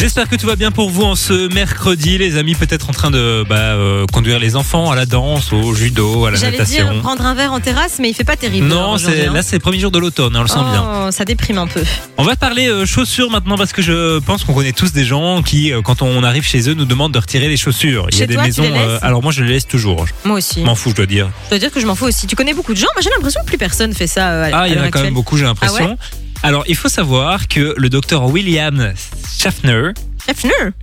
J'espère 0.00 0.28
que 0.28 0.36
tout 0.36 0.46
va 0.46 0.54
bien 0.54 0.70
pour 0.70 0.90
vous 0.90 1.02
en 1.02 1.16
ce 1.16 1.52
mercredi, 1.52 2.18
les 2.18 2.36
amis. 2.36 2.54
Peut-être 2.54 2.88
en 2.88 2.92
train 2.92 3.10
de 3.10 3.44
bah, 3.48 3.56
euh, 3.56 4.06
conduire 4.12 4.38
les 4.38 4.54
enfants 4.54 4.92
à 4.92 4.96
la 4.96 5.06
danse, 5.06 5.52
au 5.52 5.74
judo, 5.74 6.24
à 6.24 6.30
la 6.30 6.38
J'allais 6.38 6.58
natation. 6.58 6.92
dire 6.92 7.02
prendre 7.02 7.26
un 7.26 7.34
verre 7.34 7.52
en 7.52 7.58
terrasse, 7.58 7.98
mais 7.98 8.08
il 8.08 8.14
fait 8.14 8.22
pas 8.22 8.36
terrible. 8.36 8.68
Non, 8.68 8.96
c'est 8.96 9.26
hein. 9.26 9.32
là 9.32 9.42
c'est 9.42 9.56
le 9.56 9.60
premier 9.60 9.80
jour 9.80 9.90
de 9.90 9.98
l'automne, 9.98 10.36
hein, 10.36 10.40
on 10.40 10.42
le 10.42 10.48
sent 10.48 10.60
bien. 10.70 11.06
Oh, 11.08 11.10
ça 11.10 11.24
déprime 11.24 11.58
un 11.58 11.66
peu. 11.66 11.82
On 12.16 12.22
va 12.22 12.36
parler 12.36 12.68
euh, 12.68 12.86
chaussures 12.86 13.28
maintenant 13.28 13.56
parce 13.56 13.72
que 13.72 13.82
je 13.82 14.20
pense 14.20 14.44
qu'on 14.44 14.54
connaît 14.54 14.72
tous 14.72 14.92
des 14.92 15.04
gens 15.04 15.42
qui, 15.42 15.72
euh, 15.72 15.82
quand 15.82 16.00
on 16.00 16.22
arrive 16.22 16.44
chez 16.44 16.68
eux, 16.70 16.74
nous 16.74 16.84
demandent 16.84 17.12
de 17.12 17.18
retirer 17.18 17.48
les 17.48 17.56
chaussures. 17.56 18.06
Il 18.12 18.18
y 18.18 18.22
a 18.22 18.26
des 18.26 18.34
toi, 18.34 18.44
maisons. 18.44 18.72
alors 19.02 19.20
moi, 19.20 19.32
je 19.32 19.42
les 19.42 19.54
laisse 19.54 19.66
toujours. 19.66 20.06
Moi 20.24 20.38
aussi. 20.38 20.60
M'en 20.60 20.76
fous, 20.76 20.90
je 20.90 20.94
dois 20.94 21.06
dire. 21.06 21.28
Je 21.46 21.48
dois 21.50 21.58
dire 21.58 21.72
que 21.72 21.80
je 21.80 21.86
m'en 21.86 21.96
fous 21.96 22.06
aussi. 22.06 22.28
Tu 22.28 22.36
connais 22.36 22.54
beaucoup 22.54 22.72
de 22.72 22.78
gens? 22.78 22.86
Moi, 22.94 23.02
j'ai 23.02 23.10
l'impression 23.10 23.40
que 23.40 23.46
plus 23.46 23.58
personne 23.58 23.92
fait 23.92 24.06
ça. 24.06 24.44
à 24.44 24.50
Ah, 24.52 24.68
il 24.68 24.74
y 24.74 24.78
en 24.78 24.82
a 24.84 24.90
quand 24.90 25.02
même 25.02 25.14
beaucoup, 25.14 25.36
j'ai 25.36 25.44
l'impression. 25.44 25.98
Ah 26.00 26.06
alors, 26.42 26.64
il 26.68 26.76
faut 26.76 26.88
savoir 26.88 27.48
que 27.48 27.74
le 27.76 27.88
docteur 27.88 28.26
William 28.26 28.92
Schaffner, 29.28 29.90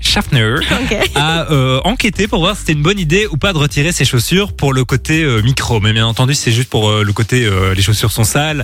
Schaffner. 0.02 0.56
A 1.16 1.46
euh, 1.52 1.80
enquêté 1.84 2.28
pour 2.28 2.40
voir 2.40 2.56
si 2.56 2.62
c'était 2.62 2.74
une 2.74 2.82
bonne 2.82 3.00
idée 3.00 3.28
ou 3.30 3.38
pas 3.38 3.54
de 3.54 3.58
retirer 3.58 3.92
ses 3.92 4.06
chaussures 4.06 4.54
pour 4.54 4.74
le 4.74 4.84
côté 4.86 5.24
euh, 5.24 5.42
micro. 5.42 5.80
Mais 5.80 5.94
bien 5.94 6.08
entendu, 6.08 6.34
c'est 6.34 6.52
juste 6.52 6.70
pour 6.70 6.90
euh, 6.90 7.04
le 7.04 7.14
côté 7.14 7.46
euh, 7.46 7.74
les 7.76 7.82
chaussures 7.82 8.12
sont 8.12 8.24
sales. 8.24 8.64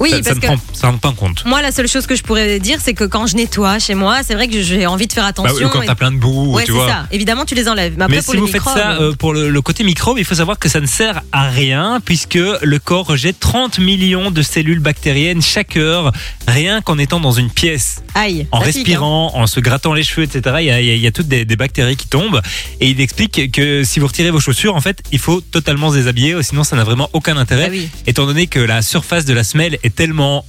Oui, 0.00 0.10
ça, 0.10 0.16
ça 0.16 0.22
parce 0.22 0.36
ne 0.36 0.40
que 0.40 0.46
prend, 0.46 0.56
ça 0.72 0.86
ne 0.88 0.92
prend 0.92 0.98
pas 0.98 1.08
en 1.10 1.12
compte. 1.12 1.44
moi, 1.44 1.60
la 1.62 1.70
seule 1.70 1.86
chose 1.88 2.06
que 2.06 2.16
je 2.16 2.22
pourrais 2.22 2.58
dire, 2.60 2.78
c'est 2.82 2.94
que 2.94 3.04
quand 3.04 3.26
je 3.26 3.36
nettoie 3.36 3.78
chez 3.78 3.94
moi, 3.94 4.22
c'est 4.26 4.34
vrai 4.34 4.48
que 4.48 4.60
j'ai 4.62 4.86
envie 4.86 5.06
de 5.06 5.12
faire 5.12 5.24
Bah, 5.24 5.28
attention. 5.28 5.66
ou 5.66 5.68
quand 5.70 5.82
et- 5.82 5.86
t'as 5.86 5.94
plein 5.94 6.10
de 6.10 6.16
boue, 6.16 6.54
Ouais, 6.54 6.64
tu 6.64 6.72
vois. 6.72 6.88
ça. 6.88 7.06
Évidemment, 7.12 7.44
tu 7.44 7.54
les 7.54 7.68
enlèves. 7.68 7.94
Mais 7.96 8.04
après, 8.04 8.16
Mais 8.16 8.22
pour 8.22 8.34
si 8.34 8.40
vous 8.40 8.46
faites 8.46 8.62
ça 8.62 8.92
euh, 9.00 9.12
pour 9.12 9.32
le, 9.34 9.48
le 9.50 9.62
côté 9.62 9.84
microbe, 9.84 10.18
il 10.18 10.24
faut 10.24 10.34
savoir 10.34 10.58
que 10.58 10.68
ça 10.68 10.80
ne 10.80 10.86
sert 10.86 11.22
à 11.30 11.48
rien 11.50 12.00
puisque 12.04 12.34
le 12.62 12.78
corps 12.78 13.06
rejette 13.06 13.38
30 13.38 13.78
millions 13.78 14.30
de 14.30 14.42
cellules 14.42 14.80
bactériennes 14.80 15.42
chaque 15.42 15.76
heure, 15.76 16.10
rien 16.48 16.80
qu'en 16.80 16.98
étant 16.98 17.20
dans 17.20 17.32
une 17.32 17.50
pièce, 17.50 18.02
aïe. 18.14 18.46
en 18.50 18.58
pique, 18.60 18.66
hein. 18.68 18.72
respirant, 18.78 19.32
en 19.34 19.46
se 19.46 19.60
grattant 19.60 19.92
les 19.94 20.02
cheveux, 20.02 20.21
etc. 20.22 20.56
Il 20.60 20.66
y 20.66 20.70
a, 20.70 20.80
il 20.80 20.86
y 20.86 20.90
a- 20.90 20.94
il 20.94 21.00
y 21.00 21.06
a 21.06 21.12
toutes 21.12 21.28
des, 21.28 21.44
des 21.44 21.56
bactéries 21.56 21.96
qui 21.96 22.08
tombent 22.08 22.40
et 22.80 22.88
il 22.90 23.00
explique 23.00 23.50
que 23.52 23.84
si 23.84 24.00
vous 24.00 24.06
retirez 24.06 24.30
vos 24.30 24.40
chaussures, 24.40 24.74
en 24.76 24.80
fait, 24.80 25.02
il 25.12 25.18
faut 25.18 25.40
totalement 25.40 25.90
se 25.90 25.96
déshabiller, 25.96 26.42
sinon 26.42 26.64
ça 26.64 26.76
n'a 26.76 26.84
vraiment 26.84 27.08
aucun 27.12 27.36
intérêt, 27.36 27.66
Ah 27.66 27.70
oui. 27.72 27.88
étant 28.06 28.26
donné 28.26 28.46
que 28.46 28.60
la 28.60 28.82
surface 28.82 29.24
de 29.24 29.32
la 29.34 29.44
semelle 29.44 29.78
est 29.82 29.94
tellement 29.94 30.44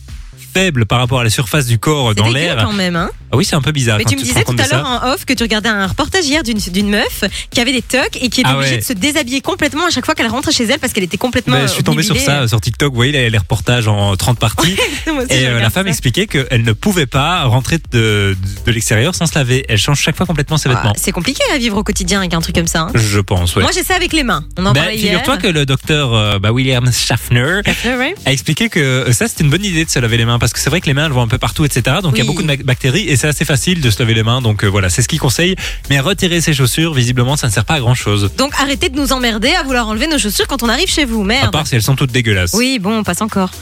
faible 0.54 0.86
par 0.86 1.00
rapport 1.00 1.20
à 1.20 1.24
la 1.24 1.30
surface 1.30 1.66
du 1.66 1.80
corps 1.80 2.14
dans 2.16 2.30
l'air. 2.30 2.58
quand 2.66 2.74
même. 2.74 2.96
Hein. 2.96 3.10
Ah 3.32 3.38
oui, 3.38 3.46
c'est 3.46 3.56
un 3.56 3.62
peu 3.62 3.72
bizarre. 3.72 3.98
Mais 3.98 4.04
quand 4.04 4.12
tu 4.12 4.18
me 4.18 4.22
disais 4.22 4.44
tout 4.44 4.56
à 4.60 4.68
l'heure 4.68 4.86
en 4.86 5.12
off 5.14 5.26
que 5.26 5.34
tu 5.34 5.42
regardais 5.44 5.70
un 5.70 5.88
reportage 5.88 6.26
hier 6.26 6.44
d'une 6.44 6.90
meuf 6.90 7.24
qui 7.50 7.60
avait 7.60 7.72
des 7.74 7.82
tocs 7.82 8.16
et 8.22 8.30
qui 8.30 8.42
était 8.42 8.50
Ah 8.52 8.58
obligée 8.58 8.74
ouais. 8.76 8.80
de 8.80 8.84
se 8.84 8.94
déshabiller 8.94 9.42
complètement 9.42 9.88
à 9.88 9.90
chaque 9.90 10.06
fois 10.06 10.14
qu'elle 10.14 10.28
rentrait 10.28 10.52
chez 10.52 10.66
elle 10.66 10.80
parce 10.80 10.94
qu'elle 10.94 11.04
était 11.04 11.18
complètement. 11.18 11.56
Bah, 11.56 11.66
je 11.68 11.72
suis 11.72 11.84
tombé 11.84 12.04
sur 12.04 12.16
ça 12.18 12.48
sur 12.48 12.62
TikTok. 12.62 12.92
Vous 12.92 12.96
voyez 12.96 13.12
les, 13.12 13.30
les 13.30 13.38
reportages 13.38 13.88
en 13.88 14.16
30 14.16 14.38
parties. 14.40 14.76
Et 15.30 15.48
euh, 15.48 15.60
la 15.60 15.70
femme 15.70 15.86
ça. 15.86 15.90
expliquait 15.90 16.28
qu'elle 16.28 16.64
ne 16.64 16.74
pouvait 16.74 17.06
pas 17.08 17.44
rentrer 17.46 17.80
de, 17.92 18.36
de 18.66 18.72
l'extérieur 18.72 19.16
sans 19.16 19.26
se 19.26 19.36
laver. 19.36 19.66
Elle 19.68 19.78
change 19.80 20.00
chaque 20.00 20.16
fois 20.16 20.26
complètement 20.26 20.58
ses 20.58 20.70
Ah, 20.70 20.76
vêtements. 20.76 20.94
C'est 20.98 21.12
compliqué 21.12 21.42
à 21.54 21.58
vivre 21.58 21.78
au 21.78 21.84
quotidien 21.84 22.20
avec 22.20 22.34
un 22.34 22.42
truc 22.42 22.56
comme 22.56 22.68
ça. 22.68 22.82
hein. 22.82 22.92
Je 22.94 23.20
pense, 23.20 23.56
ouais. 23.56 23.64
Moi, 23.64 23.72
j'ai 23.74 23.84
ça 23.84 23.96
avec 23.96 24.14
les 24.14 24.24
mains. 24.24 24.46
On 24.58 24.66
en 24.66 24.74
Bah, 24.74 24.82
parlait 24.82 24.96
hier. 24.98 25.06
Figure-toi 25.20 25.38
que 25.38 25.48
le 25.48 25.66
docteur 25.66 26.14
euh, 26.14 26.40
bah, 26.40 26.52
William 26.52 26.92
Schaffner 26.92 27.62
ouais. 27.86 28.16
a 28.26 28.32
expliqué 28.32 28.70
que 28.70 28.80
euh, 28.80 29.12
ça 29.12 29.28
c'était 29.28 29.44
une 29.44 29.50
bonne 29.50 29.66
idée 29.66 29.86
de 29.86 29.90
se 29.90 30.00
laver 30.00 30.18
les 30.18 30.26
mains 30.26 30.40
parce 30.44 30.52
que 30.52 30.60
c'est 30.60 30.70
vrai 30.70 30.82
que 30.82 30.88
les 30.88 30.94
mains 30.94 31.06
elles 31.06 31.14
vont 31.14 31.22
un 31.22 31.28
peu 31.30 31.38
partout, 31.38 31.64
etc. 31.64 32.00
Donc 32.04 32.16
il 32.16 32.18
y 32.18 32.22
a 32.22 32.26
beaucoup 32.26 32.42
de 32.42 32.48
bac- 32.48 32.64
bactéries 32.66 33.08
et 33.08 33.16
c'est 33.16 33.28
assez 33.30 33.46
facile 33.46 33.80
de 33.80 33.90
se 33.90 33.98
laver 34.00 34.14
les 34.14 34.24
mains. 34.24 34.42
Donc 34.42 34.66
euh, 34.66 34.68
voilà, 34.68 34.90
c'est 34.90 35.02
ce 35.02 35.08
qu'il 35.08 35.18
conseille. 35.22 35.56
Mais 35.90 36.02
retirer 36.02 36.42
ses 36.42 36.54
chaussures, 36.54 36.94
visiblement, 36.94 37.38
ça 37.38 37.48
ne 37.48 37.54
sert 37.54 37.64
pas 37.64 37.76
à 37.76 37.80
grand 37.80 37.96
chose. 37.96 38.30
Donc 38.38 38.52
arrêtez 38.60 38.90
de 38.90 38.98
nous 39.00 39.14
emmerder 39.14 39.54
à 39.54 39.64
vouloir 39.64 39.88
enlever 39.88 40.06
nos 40.08 40.18
chaussures 40.18 40.46
quand 40.48 40.62
on 40.62 40.68
arrive 40.68 40.90
chez 40.90 41.06
vous, 41.06 41.22
À 41.22 41.26
merde. 41.26 41.52
part 41.54 41.66
si 41.66 41.76
elles 41.76 41.82
sont 41.82 41.96
toutes 41.96 42.12
dégueulasses. 42.12 42.52
Oui, 42.56 42.78
bon, 42.78 42.98
on 42.98 43.04
passe 43.06 43.22
encore. 43.22 43.52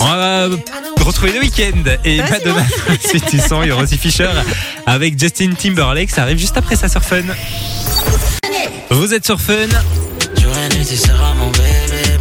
On 0.00 0.04
va 0.06 0.48
retrouver 1.02 1.32
le 1.32 1.40
week-end 1.40 1.72
et 2.04 2.18
c'est 2.18 2.30
Madonna. 2.30 2.66
Suite 3.08 3.30
du 3.30 3.38
son, 3.40 3.62
il 3.62 3.68
y 3.68 3.72
aura 3.72 3.82
aussi 3.84 3.96
Fisher 3.96 4.28
avec 4.86 5.18
Justin 5.18 5.52
Timberlake. 5.54 6.10
Ça 6.10 6.22
arrive 6.22 6.38
juste 6.38 6.56
après 6.58 6.76
ça 6.76 6.88
sur 6.88 7.02
Fun. 7.02 7.22
Vous 8.90 9.14
êtes 9.14 9.24
sur 9.24 9.40
Fun. 9.40 9.54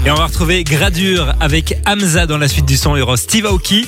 Et 0.05 0.11
on 0.11 0.15
va 0.15 0.25
retrouver 0.25 0.63
Gradure 0.63 1.33
avec 1.39 1.77
Hamza 1.85 2.25
dans 2.25 2.37
la 2.37 2.47
suite 2.47 2.65
du 2.65 2.77
son. 2.77 2.99
Aura 2.99 3.17
Steve 3.17 3.45
Aoki. 3.45 3.87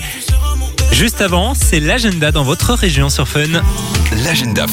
Juste 0.91 1.22
avant, 1.22 1.53
c'est 1.53 1.79
l'agenda 1.79 2.32
dans 2.32 2.44
votre 2.44 2.74
région 2.74 3.10
sur 3.10 3.27
Fun. 3.27 3.62
L'agenda. 4.24 4.65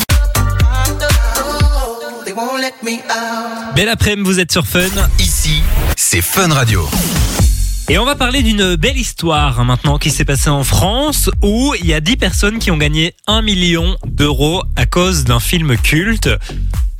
Belle 3.74 3.88
après-midi, 3.88 4.22
vous 4.28 4.38
êtes 4.38 4.52
sur 4.52 4.66
Fun. 4.66 4.80
Ici, 5.18 5.62
c'est 5.96 6.22
Fun 6.22 6.48
Radio. 6.48 6.88
Et 7.88 7.98
on 7.98 8.04
va 8.04 8.14
parler 8.14 8.42
d'une 8.42 8.76
belle 8.76 8.96
histoire 8.96 9.58
hein, 9.58 9.64
maintenant 9.64 9.98
qui 9.98 10.10
s'est 10.10 10.24
passée 10.24 10.48
en 10.48 10.62
France 10.64 11.28
où 11.42 11.74
il 11.80 11.86
y 11.86 11.92
a 11.92 12.00
10 12.00 12.16
personnes 12.16 12.58
qui 12.58 12.70
ont 12.70 12.76
gagné 12.76 13.14
1 13.26 13.42
million 13.42 13.96
d'euros 14.06 14.62
à 14.76 14.86
cause 14.86 15.24
d'un 15.24 15.40
film 15.40 15.76
culte. 15.76 16.30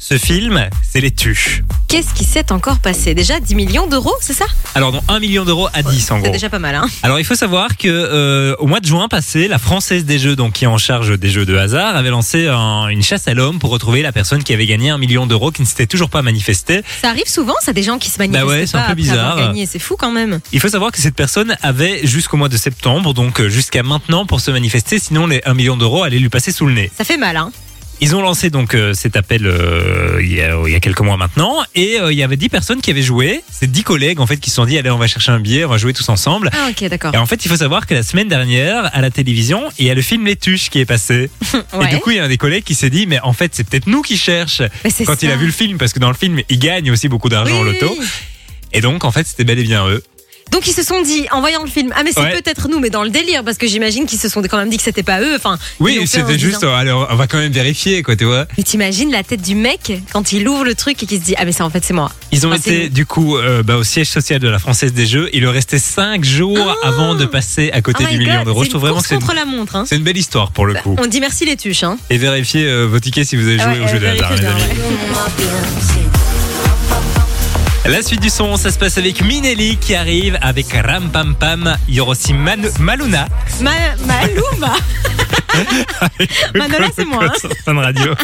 Ce 0.05 0.19
film, 0.19 0.69
c'est 0.83 1.01
Les 1.01 1.13
Tuches. 1.13 1.63
Qu'est-ce 1.87 2.13
qui 2.13 2.25
s'est 2.25 2.51
encore 2.51 2.81
passé? 2.81 3.15
Déjà 3.15 3.39
10 3.39 3.55
millions 3.55 3.87
d'euros, 3.87 4.13
c'est 4.21 4.33
ça? 4.33 4.47
Alors, 4.75 4.91
donc 4.91 5.03
1 5.07 5.21
million 5.21 5.45
d'euros 5.45 5.69
à 5.73 5.85
10 5.85 6.11
en 6.11 6.17
C'est 6.17 6.23
gros. 6.25 6.33
déjà 6.33 6.51
pas 6.51 6.59
mal, 6.59 6.75
hein 6.75 6.89
Alors, 7.05 7.21
il 7.21 7.25
faut 7.25 7.37
savoir 7.37 7.77
que 7.77 7.87
euh, 7.87 8.57
au 8.59 8.67
mois 8.67 8.81
de 8.81 8.87
juin 8.87 9.07
passé, 9.07 9.47
la 9.47 9.61
Française 9.61 10.05
des 10.05 10.19
Jeux, 10.19 10.35
donc 10.35 10.55
qui 10.55 10.65
est 10.65 10.67
en 10.67 10.77
charge 10.77 11.17
des 11.21 11.31
jeux 11.31 11.47
de 11.47 11.57
hasard, 11.57 11.95
avait 11.95 12.11
lancé 12.11 12.49
un- 12.49 12.89
une 12.89 13.05
chasse 13.05 13.29
à 13.29 13.35
l'homme 13.35 13.61
pour 13.61 13.71
retrouver 13.71 14.03
la 14.03 14.11
personne 14.11 14.43
qui 14.43 14.53
avait 14.53 14.67
gagné 14.67 14.91
1 14.91 14.99
million 14.99 15.29
d'euros 15.29 15.53
qui 15.53 15.63
ne 15.63 15.67
s'était 15.69 15.87
toujours 15.87 16.11
pas 16.11 16.23
manifestée. 16.23 16.83
Ça 17.01 17.09
arrive 17.11 17.29
souvent, 17.29 17.55
ça, 17.63 17.73
des 17.73 17.85
gens 17.85 17.99
qui 17.99 18.11
se 18.11 18.19
manifestent 18.19 18.45
Bah 18.45 18.51
ouais, 18.51 18.67
c'est 18.67 18.77
un 18.77 18.81
pas 18.81 18.87
peu 18.87 18.93
après 19.03 19.09
avoir 19.11 19.37
bizarre. 19.37 19.49
gagné. 19.53 19.67
C'est 19.67 19.79
fou 19.79 19.95
quand 19.97 20.11
même. 20.11 20.41
Il 20.53 20.59
faut 20.59 20.69
savoir 20.69 20.91
que 20.91 20.99
cette 20.99 21.15
personne 21.15 21.57
avait 21.63 22.05
jusqu'au 22.05 22.37
mois 22.37 22.49
de 22.49 22.57
septembre, 22.57 23.15
donc 23.15 23.41
euh, 23.41 23.49
jusqu'à 23.49 23.85
maintenant 23.85 24.27
pour 24.27 24.41
se 24.41 24.51
manifester, 24.51 24.99
sinon 24.99 25.29
les 25.29 25.43
1 25.45 25.55
million 25.55 25.77
d'euros 25.77 26.03
allaient 26.03 26.19
lui 26.19 26.29
passer 26.29 26.51
sous 26.51 26.67
le 26.67 26.75
nez. 26.75 26.91
Ça 26.99 27.05
fait 27.05 27.19
mal, 27.19 27.37
hein 27.37 27.53
Ils 28.03 28.17
ont 28.17 28.21
lancé 28.21 28.51
donc 28.51 28.75
euh, 28.75 28.95
cet 28.95 29.15
appel 29.15 29.47
euh, 29.47 30.19
il, 30.21 30.35
y 30.35 30.43
a, 30.43 30.61
il 30.67 30.73
y 30.73 30.75
a 30.75 30.81
quelques 30.81 31.03
mois 31.03 31.17
maintenant 31.17 31.63
et 31.77 32.01
euh, 32.01 32.11
il 32.11 32.19
y 32.19 32.25
avait 32.25 32.37
10 32.37 32.49
personnes 32.49 32.81
qui 32.81 32.91
avaient 32.91 33.01
joué. 33.01 33.43
C'est 33.49 33.71
10 33.71 33.85
collègues 33.85 34.19
en 34.19 34.27
fait 34.27 34.39
qui 34.39 34.51
se 34.51 34.57
sont 34.57 34.65
dit 34.65 34.77
allez 34.77 34.91
on 34.91 34.99
va 34.99 35.07
chercher 35.07 35.31
un 35.31 35.39
billet, 35.39 35.65
on 35.65 35.69
va 35.69 35.79
jouer 35.79 35.93
tous 35.93 36.09
ensemble. 36.09 36.51
Ah 36.53 36.71
ok, 36.71 36.89
d'accord. 36.89 37.15
Et 37.15 37.17
en 37.17 37.27
fait 37.27 37.45
il 37.45 37.49
faut 37.49 37.59
savoir 37.59 37.87
que 37.87 37.95
la 37.95 38.03
semaine 38.03 38.27
dernière 38.27 38.91
à 38.93 39.01
la 39.01 39.13
télévision 39.13 39.69
il 39.79 39.87
y 39.87 39.91
a 39.91 39.95
le 39.95 40.03
film 40.03 40.27
Les 40.27 40.35
Tuches 40.35 40.69
qui 40.69 40.81
est 40.81 40.85
passé. 40.85 41.31
Et 41.55 41.95
du 41.95 42.01
coup 42.01 42.11
il 42.11 42.17
y 42.17 42.19
a 42.19 42.25
un 42.25 42.29
des 42.29 42.39
collègues 42.39 42.65
qui 42.65 42.75
s'est 42.75 42.91
dit 42.91 43.07
mais 43.07 43.21
en 43.21 43.35
fait 43.35 43.55
c'est 43.55 43.63
peut-être 43.63 43.87
nous 43.87 44.03
qui 44.03 44.17
c'est 44.17 44.47
quand 45.07 45.23
il 45.23 45.31
a 45.31 45.37
vu 45.37 45.47
le 45.47 45.53
film 45.53 45.79
parce 45.79 45.93
que 45.93 46.01
dans 46.01 46.11
le 46.11 46.17
film 46.17 46.41
il 46.49 46.59
gagne 46.59 46.91
aussi 46.91 47.07
beaucoup 47.07 47.29
d'argent 47.29 47.61
au 47.61 47.65
oui, 47.65 47.79
loto. 47.81 47.97
Et 48.73 48.81
donc 48.81 49.05
en 49.05 49.13
fait 49.13 49.29
c'était 49.29 49.45
bel 49.45 49.61
et 49.61 49.63
bien 49.63 49.87
eux. 49.87 50.03
Donc 50.53 50.67
ils 50.69 50.73
se 50.73 50.83
sont 50.83 51.03
dit, 51.03 51.27
en 51.33 51.41
voyant 51.41 51.63
le 51.63 51.69
film, 51.71 51.93
ah 51.97 52.03
mais 52.05 52.13
c'est 52.13 52.21
Ouais. 52.21 52.31
peut-être 52.41 52.69
nous, 52.69 52.79
mais 52.79 52.91
dans 52.91 53.03
le 53.03 53.11
délire, 53.11 53.43
parce 53.43 53.57
que 53.59 53.67
j'imagine 53.67 54.07
qu'ils 54.07 54.19
se 54.21 54.29
sont 54.29 54.41
quand 54.43 54.59
même 54.59 54.69
dit 54.71 54.77
que 54.77 54.83
c'était 54.83 55.03
pas 55.03 55.21
eux. 55.21 55.35
Enfin, 55.35 55.59
Oui 55.81 55.99
c'était 56.07 56.39
juste 56.39 56.63
euh, 56.63 56.75
allez, 56.77 56.93
on 56.93 57.17
va 57.17 57.27
quand 57.27 57.39
même 57.39 57.53
vérifier 57.53 58.03
quoi 58.03 58.15
tu 58.17 58.25
vois. 58.25 58.47
Mais 58.57 58.63
t'imagines 58.63 59.11
la 59.11 59.23
tête 59.25 59.43
du 59.43 59.55
mec 59.55 59.93
quand 60.13 60.33
il 60.33 60.47
ouvre 60.47 60.65
le 60.65 60.75
truc 60.75 61.03
et 61.03 61.07
qu'il 61.07 61.19
se 61.19 61.25
dit, 61.25 61.35
ah 61.39 61.45
mais 61.45 61.53
c'est 61.53 61.63
en 61.63 61.71
fait 61.71 61.83
c'est 61.85 61.95
moi. 61.95 62.13
Ils 62.31 62.47
ont 62.47 62.51
Enfin, 62.53 62.59
été 62.59 62.89
du 62.91 63.07
coup 63.07 63.37
euh, 63.37 63.63
bah, 63.63 63.77
au 63.77 63.83
siège 63.83 64.09
social 64.09 64.39
de 64.41 64.49
la 64.49 64.59
Française 64.59 64.93
des 64.93 65.07
Jeux. 65.07 65.29
Il 65.33 65.43
leur 65.43 65.55
restait 65.55 65.79
5 65.79 66.23
jours 66.25 66.77
Ah 66.83 66.89
avant 66.89 67.15
de 67.15 67.25
passer 67.25 67.71
à 67.73 67.81
côté 67.81 68.05
Oh 68.07 68.13
du 68.13 68.19
million 68.19 68.45
d'euros. 68.45 68.61
c'est 68.63 68.67
Je 68.67 68.71
trouve 68.71 68.83
une 68.83 68.89
vraiment 68.89 69.01
que 69.01 69.09
c'est 69.09 69.15
une, 69.15 69.21
contre 69.23 69.35
la 69.35 69.45
montre. 69.47 69.77
Hein. 69.77 69.85
c'est 69.89 69.97
une 69.97 70.03
belle 70.05 70.19
histoire 70.19 70.51
pour 70.53 70.67
le 70.67 70.75
coup. 70.75 70.97
On 70.99 71.07
dit 71.07 71.21
merci 71.21 71.45
les 71.47 71.57
tuches. 71.57 71.83
Hein. 71.83 71.97
Et 72.11 72.19
vérifiez 72.19 72.65
euh, 72.67 72.85
vos 72.85 73.01
tickets 73.01 73.27
si 73.27 73.37
vous 73.37 73.47
avez 73.47 73.59
joué 73.59 73.65
Ah 73.67 73.73
ouais, 73.73 73.85
au 73.85 73.89
jeu 73.89 73.99
de 73.99 74.07
hasard, 74.07 74.33
les 74.37 74.45
amis. 74.45 74.63
La 77.85 78.01
suite 78.03 78.21
du 78.21 78.31
son, 78.31 78.57
ça 78.57 78.71
se 78.71 78.79
passe 78.79 78.97
avec 78.99 79.23
Minelli 79.23 79.77
qui 79.77 79.95
arrive 79.95 80.39
avec 80.41 80.67
Ram 80.73 81.11
Pam 81.11 81.35
Pam. 81.35 81.77
Il 81.89 81.95
y 81.97 82.01
aura 82.01 82.13
aussi 82.13 82.33
Maluna. 82.33 83.27
Ma 83.61 83.71
Maluma. 84.07 84.75
Manola, 86.55 86.89
c'est 86.95 87.05
moi. 87.05 87.25
hein. 87.67 87.75
Radio. 87.81 88.15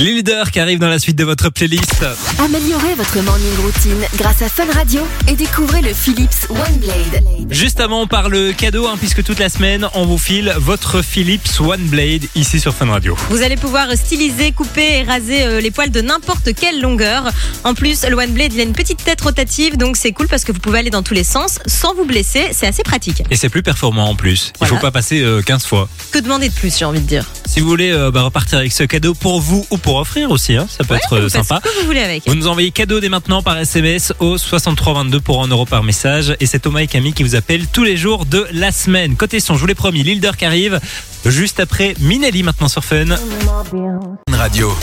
Les 0.00 0.14
leaders 0.14 0.50
qui 0.50 0.60
arrivent 0.60 0.78
dans 0.78 0.88
la 0.88 0.98
suite 0.98 1.16
de 1.16 1.24
votre 1.24 1.50
playlist. 1.50 2.06
Améliorez 2.38 2.94
votre 2.94 3.20
morning 3.20 3.54
routine 3.62 3.98
grâce 4.16 4.40
à 4.40 4.48
Fun 4.48 4.64
Radio 4.72 5.06
et 5.28 5.34
découvrez 5.34 5.82
le 5.82 5.92
Philips 5.92 6.46
OneBlade. 6.48 7.22
Juste 7.50 7.80
avant, 7.80 8.00
on 8.00 8.06
parle 8.06 8.54
cadeau, 8.56 8.86
hein, 8.86 8.94
puisque 8.98 9.22
toute 9.22 9.38
la 9.38 9.50
semaine, 9.50 9.86
on 9.92 10.06
vous 10.06 10.16
file 10.16 10.54
votre 10.56 11.02
Philips 11.02 11.60
One 11.60 11.82
Blade 11.82 12.24
ici 12.34 12.58
sur 12.60 12.74
Fun 12.74 12.86
Radio. 12.86 13.14
Vous 13.28 13.42
allez 13.42 13.56
pouvoir 13.56 13.88
styliser, 13.94 14.52
couper 14.52 15.00
et 15.00 15.02
raser 15.02 15.42
euh, 15.42 15.60
les 15.60 15.70
poils 15.70 15.90
de 15.90 16.00
n'importe 16.00 16.54
quelle 16.54 16.80
longueur. 16.80 17.24
En 17.64 17.74
plus, 17.74 18.02
le 18.06 18.16
One 18.16 18.30
Blade, 18.32 18.54
il 18.54 18.60
a 18.60 18.62
une 18.62 18.72
petite 18.72 19.04
tête 19.04 19.20
rotative, 19.20 19.76
donc 19.76 19.98
c'est 19.98 20.12
cool 20.12 20.28
parce 20.28 20.44
que 20.44 20.52
vous 20.52 20.60
pouvez 20.60 20.78
aller 20.78 20.90
dans 20.90 21.02
tous 21.02 21.14
les 21.14 21.24
sens 21.24 21.58
sans 21.66 21.94
vous 21.94 22.06
blesser. 22.06 22.48
C'est 22.52 22.66
assez 22.66 22.82
pratique. 22.84 23.22
Et 23.30 23.36
c'est 23.36 23.50
plus 23.50 23.62
performant 23.62 24.08
en 24.08 24.14
plus. 24.14 24.52
Il 24.54 24.58
Voilà. 24.60 24.74
faut 24.76 24.80
pas 24.80 24.92
passer 24.92 25.20
euh, 25.20 25.42
15 25.42 25.66
fois. 25.66 25.90
Que 26.10 26.20
demander 26.20 26.48
de 26.48 26.54
plus, 26.54 26.74
j'ai 26.78 26.86
envie 26.86 27.00
de 27.02 27.06
dire? 27.06 27.26
Si 27.44 27.60
vous 27.60 27.68
voulez 27.68 27.90
euh, 27.90 28.10
bah, 28.10 28.22
repartir 28.22 28.56
avec 28.58 28.72
ce 28.72 28.84
cadeau 28.84 29.12
pour 29.12 29.42
vous 29.42 29.66
ou 29.70 29.76
pour 29.76 29.89
offrir 29.98 30.30
aussi, 30.30 30.56
hein, 30.56 30.66
ça 30.68 30.84
peut 30.84 30.94
être 30.94 31.12
euh, 31.14 31.22
Vous 31.22 31.28
sympa. 31.28 31.60
ce 31.64 31.70
que 31.70 31.80
vous 31.80 31.86
voulez 31.86 32.00
avec. 32.02 32.26
Vous 32.26 32.34
nous 32.34 32.46
envoyez 32.46 32.70
cadeau 32.70 33.00
dès 33.00 33.08
maintenant 33.08 33.42
par 33.42 33.58
SMS 33.58 34.12
au 34.20 34.38
6322 34.38 35.20
pour 35.20 35.42
1 35.42 35.48
euro 35.48 35.66
par 35.66 35.82
message. 35.82 36.34
Et 36.40 36.46
c'est 36.46 36.58
Thomas 36.60 36.80
et 36.80 36.86
Camille 36.86 37.12
qui 37.12 37.22
vous 37.22 37.34
appellent 37.36 37.66
tous 37.66 37.84
les 37.84 37.96
jours 37.96 38.26
de 38.26 38.46
la 38.52 38.72
semaine. 38.72 39.16
Côté 39.16 39.40
son, 39.40 39.54
je 39.54 39.60
vous 39.60 39.66
l'ai 39.66 39.74
promis, 39.74 40.02
l'Hilder 40.02 40.32
qui 40.38 40.44
arrive 40.44 40.80
juste 41.24 41.60
après 41.60 41.94
Minelli 42.00 42.42
maintenant 42.42 42.68
sur 42.68 42.84
Fun. 42.84 43.06
Fun 43.06 44.36
Radio. 44.36 44.74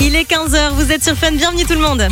Il 0.00 0.14
est 0.16 0.30
15h, 0.30 0.70
vous 0.72 0.92
êtes 0.92 1.04
sur 1.04 1.14
Fun, 1.16 1.32
bienvenue 1.32 1.64
tout 1.64 1.74
le 1.74 1.80
monde. 1.80 2.06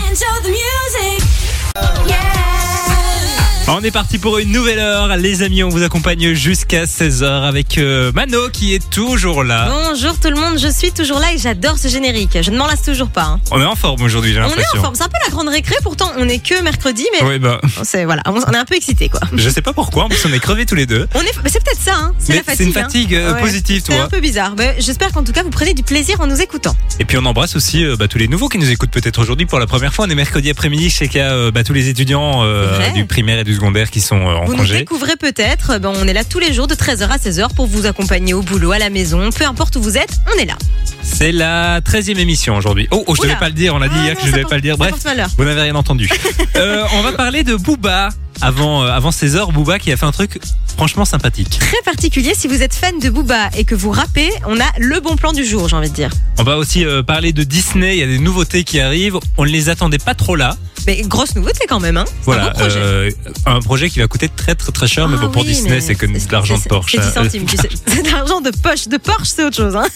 On 3.69 3.81
est 3.83 3.91
parti 3.91 4.19
pour 4.19 4.39
une 4.39 4.53
nouvelle 4.53 4.79
heure. 4.79 5.17
Les 5.17 5.43
amis, 5.43 5.65
on 5.65 5.69
vous 5.69 5.83
accompagne 5.83 6.35
jusqu'à 6.35 6.85
16h 6.85 7.25
avec 7.43 7.79
euh, 7.79 8.13
Mano 8.13 8.49
qui 8.53 8.75
est 8.75 8.91
toujours 8.91 9.43
là. 9.43 9.69
Bonjour 9.91 10.19
tout 10.21 10.31
le 10.31 10.37
monde, 10.37 10.57
je 10.57 10.69
suis 10.69 10.93
toujours 10.93 11.19
là 11.19 11.33
et 11.35 11.39
j'adore 11.39 11.77
ce 11.77 11.89
générique. 11.89 12.39
Je 12.41 12.53
ne 12.53 12.59
m'en 12.59 12.69
lasse 12.69 12.83
toujours 12.83 13.09
pas. 13.09 13.25
hein. 13.25 13.41
On 13.51 13.61
est 13.61 13.65
en 13.65 13.75
forme 13.75 14.03
aujourd'hui, 14.03 14.33
j'ai 14.33 14.41
On 14.41 14.47
est 14.47 14.79
en 14.79 14.81
forme, 14.81 14.95
c'est 14.95 15.03
un 15.03 15.09
peu 15.09 15.19
la 15.25 15.31
grande 15.31 15.49
récré, 15.49 15.75
pourtant 15.83 16.13
on 16.17 16.29
est 16.29 16.39
que 16.39 16.63
mercredi, 16.63 17.05
mais 17.13 17.27
Oui, 17.27 17.39
bah, 17.41 17.61
c'est 17.83 18.05
voilà, 18.05 18.23
on 18.27 18.41
est 18.41 18.57
un 18.57 18.65
peu 18.65 18.77
excité 18.77 19.09
quoi. 19.09 19.21
je 19.35 19.49
sais 19.51 19.63
pas 19.63 19.73
pourquoi, 19.73 20.05
en 20.05 20.09
plus 20.09 20.25
on 20.27 20.33
est 20.33 20.39
crevés 20.39 20.65
tous 20.65 20.77
les 20.77 20.87
deux. 20.87 21.09
On 21.17 21.21
est, 21.21 21.33
c'est 21.47 21.63
peut-être 21.65 21.81
ça, 21.83 21.95
hein. 21.97 22.13
c'est 22.21 22.31
Mais 22.35 22.37
la 22.39 22.43
fatigue. 22.45 22.57
c'est 22.59 22.65
une 22.65 22.73
fatigue 22.73 23.15
hein. 23.17 23.19
euh, 23.19 23.35
Ouais. 23.35 23.41
positive, 23.41 23.83
C'est 23.85 23.99
un 23.99 24.09
peu 24.09 24.21
bizarre. 24.21 24.55
mais 24.57 24.77
J'espère 24.79 25.11
qu'en 25.13 25.25
tout 25.25 25.33
cas 25.33 25.43
vous 25.43 25.51
prenez 25.51 25.75
du 25.75 25.83
plaisir 25.83 26.21
en 26.21 26.29
nous 26.29 26.41
écoutant. 26.41 26.77
Et 27.01 27.05
puis 27.05 27.19
on 27.19 27.25
embrasse 27.25 27.57
aussi 27.57 27.85
euh, 27.85 27.97
bah, 27.97 28.07
tous 28.07 28.19
les 28.19 28.29
nouveaux 28.29 28.49
qui 28.49 28.59
nous 28.59 28.71
écoutent 28.71 28.93
peut-être 28.93 29.19
aujourd'hui 29.21 29.47
pour 29.47 29.59
la 29.59 29.67
première 29.67 29.93
fois. 29.93 30.07
On 30.07 30.11
est 30.11 30.15
mercredi 30.15 30.51
après-midi, 30.51 30.89
je 30.89 30.95
sais 30.95 31.09
qu'il 31.09 31.19
y 31.19 31.25
a 31.25 31.33
euh, 31.33 31.51
bah, 31.51 31.65
tous 31.65 31.73
les 31.73 31.89
étudiants 31.89 32.45
euh, 32.45 32.69
C'est 32.71 32.91
vrai. 32.91 32.93
du 32.93 33.05
primaire 33.07 33.41
et 33.41 33.45
du 33.45 33.56
qui 33.91 34.01
sont 34.01 34.17
euh, 34.17 34.35
en 34.37 34.45
Vous 34.45 34.53
nous 34.53 34.59
congé. 34.59 34.79
découvrez 34.79 35.17
peut-être, 35.17 35.79
ben, 35.79 35.93
on 35.95 36.07
est 36.07 36.13
là 36.13 36.25
tous 36.25 36.39
les 36.39 36.53
jours 36.53 36.67
de 36.67 36.75
13h 36.75 37.09
à 37.09 37.17
16h 37.17 37.55
pour 37.55 37.67
vous 37.67 37.87
accompagner 37.87 38.35
au 38.35 38.43
boulot, 38.43 38.73
à 38.73 38.79
la 38.79 38.91
maison, 38.91 39.31
peu 39.31 39.45
importe 39.45 39.77
où 39.77 39.83
vous 39.83 39.97
êtes, 39.97 40.11
on 40.35 40.39
est 40.39 40.45
là. 40.45 40.55
C'est 41.03 41.33
la 41.33 41.81
13e 41.81 42.19
émission 42.19 42.57
aujourd'hui. 42.57 42.87
Oh, 42.91 43.05
oh 43.07 43.15
je 43.15 43.21
Oula. 43.21 43.31
devais 43.31 43.41
pas 43.41 43.49
le 43.49 43.55
dire, 43.55 43.75
on 43.75 43.81
a 43.83 43.89
dit 43.89 43.95
Ah 43.99 44.03
hier 44.05 44.15
non, 44.15 44.21
que 44.21 44.21
je 44.21 44.27
ça 44.27 44.33
devais 44.33 44.43
porte- 44.43 44.51
pas 44.51 44.57
le 44.57 44.63
dire. 44.63 44.77
Bref, 44.77 44.95
vous 45.39 45.45
n'avez 45.45 45.61
rien 45.63 45.75
entendu. 45.75 46.09
Euh, 46.57 46.85
on 46.95 47.03
va 47.03 47.13
parler 47.13 47.45
de 47.45 47.55
Booba. 47.55 48.09
Avant, 48.41 48.83
euh, 48.83 48.89
avant 48.91 49.11
16h, 49.11 49.53
Booba 49.53 49.79
qui 49.79 49.93
a 49.93 49.97
fait 49.99 50.07
un 50.07 50.11
truc 50.13 50.39
franchement 50.75 51.05
sympathique. 51.05 51.59
Très 51.59 51.77
particulier, 51.85 52.33
si 52.35 52.49
vous 52.49 52.63
êtes 52.63 52.75
fan 52.75 52.99
de 52.99 53.11
Booba 53.11 53.51
et 53.59 53.65
que 53.65 53.75
vous 53.75 53.91
rappez, 53.91 54.31
on 54.47 54.59
a 54.59 54.65
le 54.79 55.01
bon 55.01 55.17
plan 55.17 55.33
du 55.35 55.45
jour, 55.45 55.69
j'ai 55.69 55.77
envie 55.77 55.91
de 55.91 55.95
dire. 55.95 56.09
On 56.39 56.45
va 56.45 56.57
aussi 56.57 56.85
euh, 56.87 57.03
parler 57.03 57.33
de 57.35 57.43
Disney, 57.45 57.97
il 57.97 58.01
y 58.01 58.03
a 58.03 58.07
des 58.07 58.19
nouveautés 58.19 58.65
qui 58.65 58.81
arrivent. 58.81 59.19
On 59.37 59.45
ne 59.45 59.51
les 59.51 59.69
attendait 59.69 59.99
pas 59.99 60.15
trop 60.15 60.35
là. 60.35 60.57
Mais 60.87 61.02
grosse 61.02 61.35
nouveauté 61.35 61.66
quand 61.69 61.81
même, 61.81 61.97
hein. 61.97 62.05
C'est 62.07 62.25
Voilà, 62.25 62.47
un 62.47 62.50
beau 62.52 62.59
projet. 62.59 62.78
euh, 62.81 63.11
un 63.47 63.61
projet 63.61 63.90
qui 63.90 63.99
va 63.99 64.07
coûter 64.09 64.28
très 64.28 64.55
très 64.55 64.71
très 64.73 64.87
cher, 64.87 65.09
mais 65.09 65.16
Ah 65.19 65.26
bon 65.26 65.31
pour 65.33 65.43
oui, 65.43 65.49
Disney 65.49 65.71
mais 65.71 65.81
c'est 65.81 65.95
que 65.95 66.07
c'est- 66.07 66.26
de 66.28 66.33
l'argent 66.33 66.57
de 66.57 66.61
c'est- 66.62 66.69
Porsche. 66.69 66.93
C'est 66.93 67.07
10 67.07 67.12
centimes, 67.12 67.45
tu 67.47 67.57
sais. 67.57 67.69
C'est 67.87 68.02
de 68.02 68.11
l'argent 68.11 68.40
de 68.40 68.50
poche. 68.50 68.88
De 68.88 68.97
Porsche, 68.97 69.28
c'est 69.35 69.45
autre 69.45 69.57
chose. 69.57 69.75
Hein. 69.76 69.87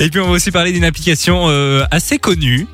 Et 0.00 0.08
puis 0.10 0.20
on 0.20 0.26
va 0.26 0.32
aussi 0.32 0.50
parler 0.50 0.72
d'une 0.72 0.84
application 0.84 1.46
euh, 1.48 1.84
assez 1.90 2.18
connue. 2.18 2.66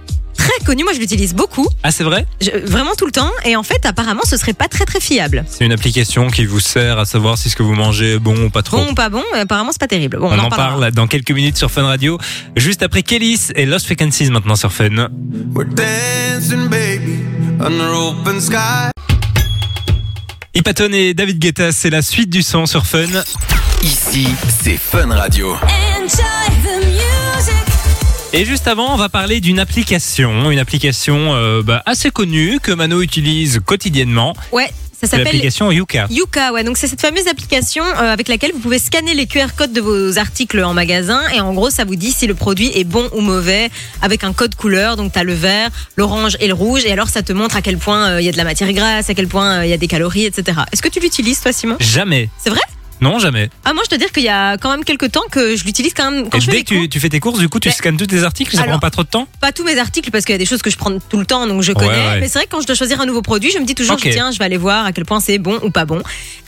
Très 0.45 0.65
connu, 0.67 0.85
moi 0.85 0.93
je 0.93 0.99
l'utilise 0.99 1.35
beaucoup, 1.35 1.67
Ah 1.83 1.91
c'est 1.91 2.05
vrai? 2.05 2.27
Je- 2.43 2.51
vraiment 2.67 2.95
tout 2.99 3.07
le 3.07 3.13
temps. 3.13 3.31
Et 3.47 3.57
en 3.57 3.63
fait, 3.63 3.87
apparemment, 3.87 4.21
ce 4.29 4.37
serait 4.37 4.53
pas 4.53 4.69
très 4.69 4.85
très 4.85 5.01
fiable. 5.01 5.43
C'est 5.49 5.65
une 5.65 5.73
application 5.73 6.29
qui 6.29 6.45
vous 6.45 6.61
sert 6.61 6.99
à 6.99 7.07
savoir 7.07 7.39
si 7.39 7.49
ce 7.49 7.57
que 7.57 7.63
vous 7.63 7.75
mangez 7.75 8.15
est 8.15 8.19
bon 8.19 8.37
ou 8.45 8.51
pas 8.51 8.63
trop. 8.63 8.77
Bon 8.77 8.91
ou 8.91 8.95
pas 8.95 9.09
bon, 9.09 9.23
mais 9.33 9.41
apparemment 9.41 9.73
c'est 9.73 9.81
pas 9.81 9.87
terrible. 9.87 10.19
Bon, 10.19 10.27
on, 10.29 10.33
on, 10.33 10.39
en 10.39 10.49
parlera. 10.51 10.79
parle 10.81 10.91
dans 10.93 11.07
quelques 11.07 11.31
minutes 11.31 11.57
sur 11.57 11.71
Fun 11.71 11.85
Radio. 11.85 12.19
Juste 12.57 12.83
après 12.83 13.03
Kellys 13.03 13.49
et 13.55 13.65
Lost 13.65 13.87
Frequencies 13.87 14.31
maintenant 14.31 14.55
sur 14.57 14.71
Fun. 14.71 15.09
We're 15.55 15.67
dancing, 15.67 16.69
baby, 16.69 17.19
under 17.61 17.89
open 17.91 18.39
sky. 18.41 18.91
Hypaton 20.55 20.91
et 20.93 21.15
David 21.15 21.39
Guetta, 21.39 21.73
c'est 21.73 21.91
la 21.91 22.03
suite 22.03 22.29
du 22.31 22.43
son 22.43 22.67
sur 22.67 22.85
Fun. 22.87 23.07
Ici, 23.83 24.29
c'est 24.63 24.77
Fun 24.77 25.09
Radio. 25.09 25.57
Et 28.37 28.45
juste 28.45 28.67
avant, 28.67 28.93
on 28.93 28.97
va 28.97 29.09
parler 29.09 29.41
d'une 29.41 29.61
application, 29.61 30.51
une 30.51 30.59
application 30.59 31.35
euh, 31.35 31.63
bah, 31.63 31.85
assez 31.87 32.11
connue 32.11 32.59
que 32.61 32.73
Mano 32.73 33.01
utilise 33.01 33.61
quotidiennement. 33.65 34.35
Ouais, 34.51 34.67
ça 34.67 34.73
C'est 35.03 35.07
s'appelle 35.07 35.27
l'application 35.27 35.71
Yuka. 35.71 36.09
Yuka, 36.11 36.53
ouais, 36.53 36.65
donc 36.65 36.77
c'est 36.77 36.89
cette 36.89 37.01
fameuse 37.01 37.29
application 37.29 37.85
euh, 37.85 38.13
avec 38.13 38.27
laquelle 38.27 38.51
vous 38.51 38.59
pouvez 38.59 38.81
scanner 38.81 39.15
les 39.15 39.29
QR 39.29 39.55
codes 39.57 39.73
de 39.73 39.81
vos 39.81 40.19
articles 40.19 40.61
en 40.65 40.75
magasin 40.75 41.21
et 41.33 41.39
en 41.39 41.55
gros 41.55 41.71
ça 41.71 41.85
vous 41.85 41.95
dit 41.95 42.11
si 42.11 42.27
le 42.27 42.35
produit 42.35 42.73
est 42.77 42.83
bon 42.83 43.09
ou 43.13 43.21
mauvais 43.21 43.71
avec 44.03 44.25
un 44.25 44.33
code 44.33 44.57
couleur, 44.57 44.97
donc 44.97 45.13
tu 45.13 45.19
as 45.21 45.23
le 45.25 45.35
vert, 45.35 45.71
l'orange 45.95 46.37
et 46.41 46.49
le 46.49 46.55
rouge 46.55 46.85
et 46.87 46.91
alors 46.91 47.11
ça 47.11 47.23
te 47.23 47.33
montre 47.33 47.57
à 47.57 47.63
quel 47.63 47.79
point 47.79 48.15
euh, 48.15 48.21
il 48.21 48.25
y 48.25 48.29
a 48.29 48.33
de 48.33 48.37
la 48.37 48.43
matière 48.45 48.73
grasse, 48.73 49.11
à 49.11 49.15
quel 49.15 49.29
point 49.29 49.63
il 49.63 49.71
y 49.71 49.73
a 49.73 49.77
des 49.77 49.87
calories, 49.87 50.25
etc. 50.25 50.59
Est-ce 50.73 50.83
que 50.83 50.89
tu 50.89 50.99
l'utilises 50.99 51.41
toi 51.41 51.53
Simon? 51.53 51.77
Jamais. 51.79 52.29
C'est 52.43 52.51
vrai? 52.51 52.63
Non, 53.01 53.19
jamais. 53.19 53.51
Ah 53.65 53.75
moi 53.75 53.83
je 53.85 53.91
dois 53.91 53.99
dire 53.99 54.11
qu'il 54.13 54.23
y 54.23 54.29
a 54.29 54.57
quand 54.57 54.71
même 54.71 54.85
quelques 54.85 55.11
temps 55.13 55.25
que 55.31 55.57
je 55.57 55.65
l'utilise 55.65 55.93
quand 55.95 56.11
même 56.11 56.31
quand 56.31 56.39
Et 56.39 56.41
je 56.41 56.47
fais 56.47 56.53
dès 56.53 56.59
les 56.59 56.65
que 56.65 56.87
tu, 56.87 57.01
fais 57.01 57.09
tes 57.09 57.21
courses, 57.21 57.39
du 57.39 57.49
coup, 57.49 57.61
tu 57.61 57.69
Mais- 57.69 57.75
scannes 57.75 57.97
tous 57.97 58.07
tes 58.07 58.23
articles, 58.23 58.55
ça 58.55 58.63
Alors- 58.63 58.73
prend 58.75 58.81
pas 58.81 58.91
trop 58.91 59.03
de 59.03 59.09
temps? 59.09 59.27
Pas 59.41 59.53
tous 59.53 59.65
mes 59.65 59.79
articles 59.79 60.11
parce 60.11 60.25
qu'il 60.25 60.33
y 60.33 60.37
a 60.37 60.39
des 60.39 60.47
choses 60.47 60.63
que 60.63 60.71
je 60.71 60.77
prends 60.77 60.99
tout 60.99 61.19
le 61.19 61.27
temps 61.27 61.47
donc 61.47 61.63
je 61.63 61.73
connais. 61.73 61.89
ouais. 61.89 62.21
Mais 62.21 62.29
c'est 62.29 62.39
vrai 62.39 62.47
que 62.47 62.51
quand 62.53 62.61
je 62.61 62.67
dois 62.67 62.77
choisir 62.77 63.01
un 63.01 63.07
nouveau 63.07 63.23
produit, 63.23 63.51
je 63.51 63.59
me 63.59 63.65
dis 63.67 63.75
toujours 63.75 63.95
Ok. 63.97 64.09
tiens, 64.11 64.31
je 64.31 64.39
vais 64.39 64.45
aller 64.45 64.57
voir 64.57 64.87
à 64.87 64.93
quel 64.93 65.05
point 65.05 65.21
c'est 65.21 65.39
bon 65.39 65.59
ou 65.63 65.71
pas 65.71 65.85
bon. 65.85 66.03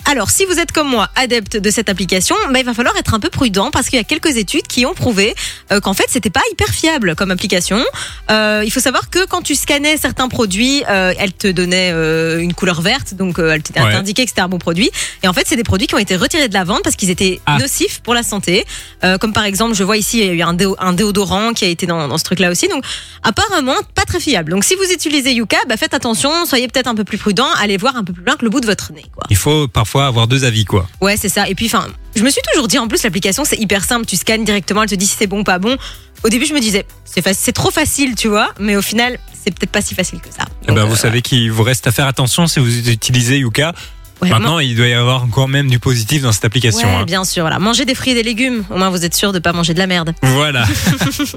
Alors 0.09 0.31
si 0.31 0.45
vous 0.45 0.59
êtes 0.61 0.71
comme 0.71 0.89
moi 0.89 1.09
adepte 1.17 1.57
de 1.57 1.71
cette 1.71 1.89
application, 1.89 2.37
bah, 2.53 2.61
il 2.61 2.65
va 2.65 2.75
falloir 2.75 2.97
être 2.97 3.13
un 3.15 3.19
peu 3.21 3.29
prudent 3.29 3.71
parce 3.73 3.89
qu'il 3.89 3.99
y 3.99 4.01
a 4.01 4.05
quelques 4.05 4.37
études 4.37 4.67
qui 4.69 4.87
ont 4.87 4.95
prouvé 4.95 5.35
euh, 5.73 5.81
qu'en 5.81 5.95
fait 5.95 6.05
c'était 6.09 6.31
pas 6.31 6.43
hyper 6.53 6.69
fiable 6.69 7.17
comme 7.17 7.33
application. 7.33 7.83
Euh, 8.31 8.63
il 8.65 8.71
faut 8.71 8.79
savoir 8.81 9.11
que 9.11 9.27
quand 9.27 9.43
tu 9.43 9.55
scannais 9.57 9.97
certains 9.97 10.29
produits, 10.29 10.85
euh, 10.89 11.13
elle 11.19 11.33
te 11.33 11.49
donnait 11.49 11.91
euh, 11.93 12.39
une 12.39 12.55
couleur 12.55 12.83
verte, 12.83 13.15
donc 13.15 13.39
euh, 13.41 13.51
elle 13.51 13.63
t- 13.63 13.73
elle 13.75 13.83
Ouais. 13.83 13.93
t'indiquait 13.93 14.25
que 14.25 14.31
c'était 14.31 14.43
un 14.43 14.49
bon 14.49 14.59
produit. 14.59 14.91
Et 15.25 15.29
en 15.29 15.33
fait 15.33 15.43
c'est 15.47 15.57
des 15.57 15.65
produits 15.65 15.87
qui 15.89 15.95
ont 15.97 15.99
été 15.99 16.15
retirés 16.17 16.49
de 16.49 16.55
la 16.55 16.63
vente 16.65 16.83
parce 16.85 16.95
qu'ils 16.97 17.11
étaient 17.11 17.41
Ah. 17.47 17.59
nocifs 17.59 18.01
pour 18.01 18.15
la 18.15 18.23
santé. 18.23 18.65
Euh, 19.05 19.19
comme 19.19 19.33
par 19.33 19.45
exemple, 19.45 19.75
je 19.75 19.83
vois 19.83 19.97
ici 19.97 20.21
il 20.21 20.27
y 20.27 20.29
a 20.31 20.33
eu 20.33 20.43
un, 20.43 20.55
déo- 20.55 20.77
un 20.79 20.93
déodorant 20.93 21.53
qui 21.53 21.65
a 21.65 21.69
été 21.69 21.87
dans, 21.87 22.07
dans 22.07 22.19
ce 22.19 22.25
truc-là 22.25 22.51
aussi. 22.51 22.69
Donc 22.69 22.85
apparemment 23.25 23.75
pas 23.97 24.05
très 24.05 24.21
fiable. 24.21 24.53
Donc 24.53 24.63
si 24.65 24.77
vous 24.77 24.85
utilisez 24.93 25.33
Yuka, 25.33 25.59
bah, 25.69 25.77
faites 25.77 25.95
attention, 25.95 26.47
soyez 26.47 26.69
peut-être 26.69 26.87
un 26.87 26.95
peu 26.95 27.05
plus 27.05 27.19
prudent, 27.19 27.49
allez 27.59 27.77
voir 27.77 27.97
un 27.97 28.05
peu 28.05 28.13
plus 28.13 28.25
loin 28.25 28.37
que 28.37 28.45
le 28.45 28.51
bout 28.51 28.61
de 28.61 28.67
votre 28.67 28.93
nez. 28.93 29.05
Quoi. 29.13 29.25
Il 29.31 29.37
faut 29.37 29.67
parfois 29.67 29.96
avoir 30.05 30.27
deux 30.29 30.45
avis, 30.45 30.67
quoi. 30.67 30.87
Ouais, 31.01 31.17
c'est 31.17 31.31
ça. 31.31 31.49
Et 31.49 31.55
puis, 31.55 31.67
enfin, 31.67 31.87
je 32.15 32.23
me 32.23 32.29
suis 32.29 32.43
toujours 32.53 32.69
dit, 32.69 32.79
en 32.79 32.87
plus, 32.89 33.03
l'application, 33.03 33.45
c'est 33.47 33.57
hyper 33.57 33.83
simple. 33.85 34.05
Tu 34.05 34.17
scannes 34.17 34.45
directement, 34.45 34.83
elle 34.83 34.91
te 34.91 34.95
dit 34.95 35.07
si 35.07 35.17
c'est 35.19 35.27
bon 35.27 35.41
ou 35.41 35.45
pas 35.45 35.59
bon. 35.59 35.77
Au 36.25 36.29
début, 36.29 36.45
je 36.47 36.53
me 36.55 36.61
disais, 36.61 36.85
c'est 37.05 37.53
trop 37.53 37.71
facile, 37.71 38.15
tu 38.15 38.29
vois. 38.29 38.51
Mais 38.61 38.77
au 38.77 38.83
final, 38.83 39.19
c'est 39.33 39.51
peut-être 39.57 39.71
pas 39.71 39.81
si 39.81 39.95
facile 39.95 40.21
que 40.21 40.29
ça. 40.31 40.45
Eh 40.65 40.67
Donc, 40.69 40.77
ben, 40.77 40.83
euh, 40.83 40.87
vous 40.87 40.97
savez 40.97 41.23
qu'il 41.23 41.51
vous 41.51 41.63
reste 41.63 41.87
à 41.87 41.93
faire 41.93 42.07
attention 42.07 42.47
si 42.47 42.59
vous 42.61 42.89
utilisez 42.89 43.39
Yuka. 43.39 43.75
ouais, 44.23 44.29
Maintenant, 44.31 44.59
il 44.59 44.75
doit 44.77 44.89
y 44.89 44.93
avoir 44.95 45.23
encore 45.23 45.47
même 45.49 45.69
du 45.71 45.79
positif 45.79 46.23
dans 46.23 46.33
cette 46.33 46.45
application. 46.45 46.89
Ouais, 46.89 46.95
hein. 46.95 47.05
bien 47.05 47.25
sûr. 47.25 47.43
Voilà. 47.45 47.59
Mangez 47.59 47.85
des 47.85 47.95
fruits 47.95 48.13
et 48.13 48.15
des 48.15 48.23
légumes. 48.23 48.65
Au 48.71 48.77
moins, 48.79 48.91
vous 48.91 49.05
êtes 49.05 49.15
sûr 49.15 49.33
de 49.33 49.39
pas 49.39 49.53
manger 49.53 49.75
de 49.75 49.79
la 49.79 49.87
merde. 49.87 50.15
Voilà. 50.23 50.67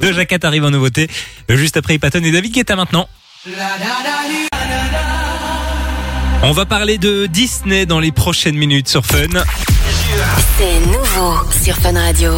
Doja 0.02 0.26
Cat 0.26 0.40
arrive 0.44 0.64
en 0.64 0.72
nouveauté. 0.72 1.08
Juste 1.50 1.78
après 1.78 1.98
Patton 2.00 2.24
et 2.24 2.32
David 2.32 2.54
Guetta 2.54 2.76
maintenant. 2.76 3.08
On 6.42 6.54
va 6.54 6.66
parler 6.66 6.98
de 6.98 7.26
Disney 7.26 7.86
dans 7.86 8.00
les 8.00 8.14
prochaines 8.14 8.56
minutes 8.56 8.88
sur 8.88 9.06
Fun. 9.06 9.28
C'est 10.58 10.80
nouveau 10.80 11.36
sur 11.52 11.76
Fun 11.76 11.94
Radio. 11.94 12.32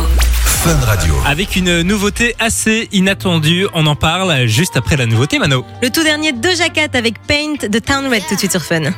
Fun 0.44 0.76
Radio. 0.84 1.14
Avec 1.28 1.56
une 1.56 1.84
nouveauté 1.84 2.36
assez 2.40 2.90
inattendue. 2.92 3.68
On 3.76 3.86
en 3.86 3.96
parle 3.96 4.48
juste 4.48 4.76
après 4.76 4.98
la 4.98 5.06
nouveauté, 5.06 5.38
Mano. 5.38 5.64
Le 5.84 5.92
tout 5.92 6.04
dernier 6.04 6.32
Doja 6.32 6.70
Cat 6.70 6.90
avec 6.94 7.22
Paint 7.28 7.68
de 7.70 7.80
Town 7.80 8.08
Red 8.08 8.24
tout 8.28 8.34
de 8.34 8.40
suite 8.40 8.52
sur 8.52 8.64
Fun. 8.64 8.92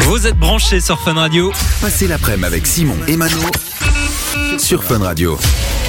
Vous 0.00 0.26
êtes 0.28 0.38
branchés 0.38 0.80
sur 0.80 1.00
Fun 1.00 1.14
Radio. 1.14 1.52
Passez 1.80 2.06
l'après-midi 2.06 2.46
avec 2.46 2.66
Simon 2.68 2.96
et 3.08 3.16
Mano 3.16 3.36
sur 4.58 4.84
Fun 4.84 5.00
Radio. 5.00 5.38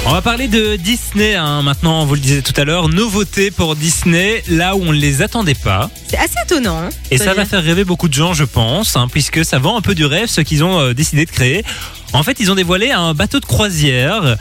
On 0.06 0.12
va 0.12 0.22
parler 0.22 0.48
de 0.48 0.76
Disney 0.76 1.34
hein. 1.34 1.62
maintenant, 1.62 2.02
on 2.02 2.06
vous 2.06 2.14
le 2.14 2.20
disait 2.20 2.42
tout 2.42 2.58
à 2.58 2.64
l'heure. 2.64 2.88
Nouveauté 2.88 3.50
pour 3.50 3.76
Disney, 3.76 4.42
là 4.48 4.74
où 4.74 4.82
on 4.82 4.92
ne 4.92 4.98
les 4.98 5.22
attendait 5.22 5.54
pas. 5.54 5.90
C'est 6.08 6.16
assez 6.16 6.34
étonnant. 6.44 6.78
hein, 6.78 6.88
Et 7.10 7.18
ça 7.18 7.34
va 7.34 7.44
faire 7.44 7.62
rêver 7.62 7.84
beaucoup 7.84 8.08
de 8.08 8.14
gens, 8.14 8.32
je 8.32 8.44
pense, 8.44 8.96
hein, 8.96 9.06
puisque 9.10 9.44
ça 9.44 9.58
vend 9.58 9.76
un 9.76 9.82
peu 9.82 9.94
du 9.94 10.04
rêve 10.06 10.28
ce 10.28 10.40
qu'ils 10.40 10.64
ont 10.64 10.80
euh, 10.80 10.94
décidé 10.94 11.26
de 11.26 11.30
créer. 11.30 11.64
En 12.12 12.22
fait, 12.22 12.38
ils 12.40 12.50
ont 12.50 12.54
dévoilé 12.54 12.90
un 12.90 13.14
bateau 13.14 13.40
de 13.40 13.44
croisière 13.46 14.36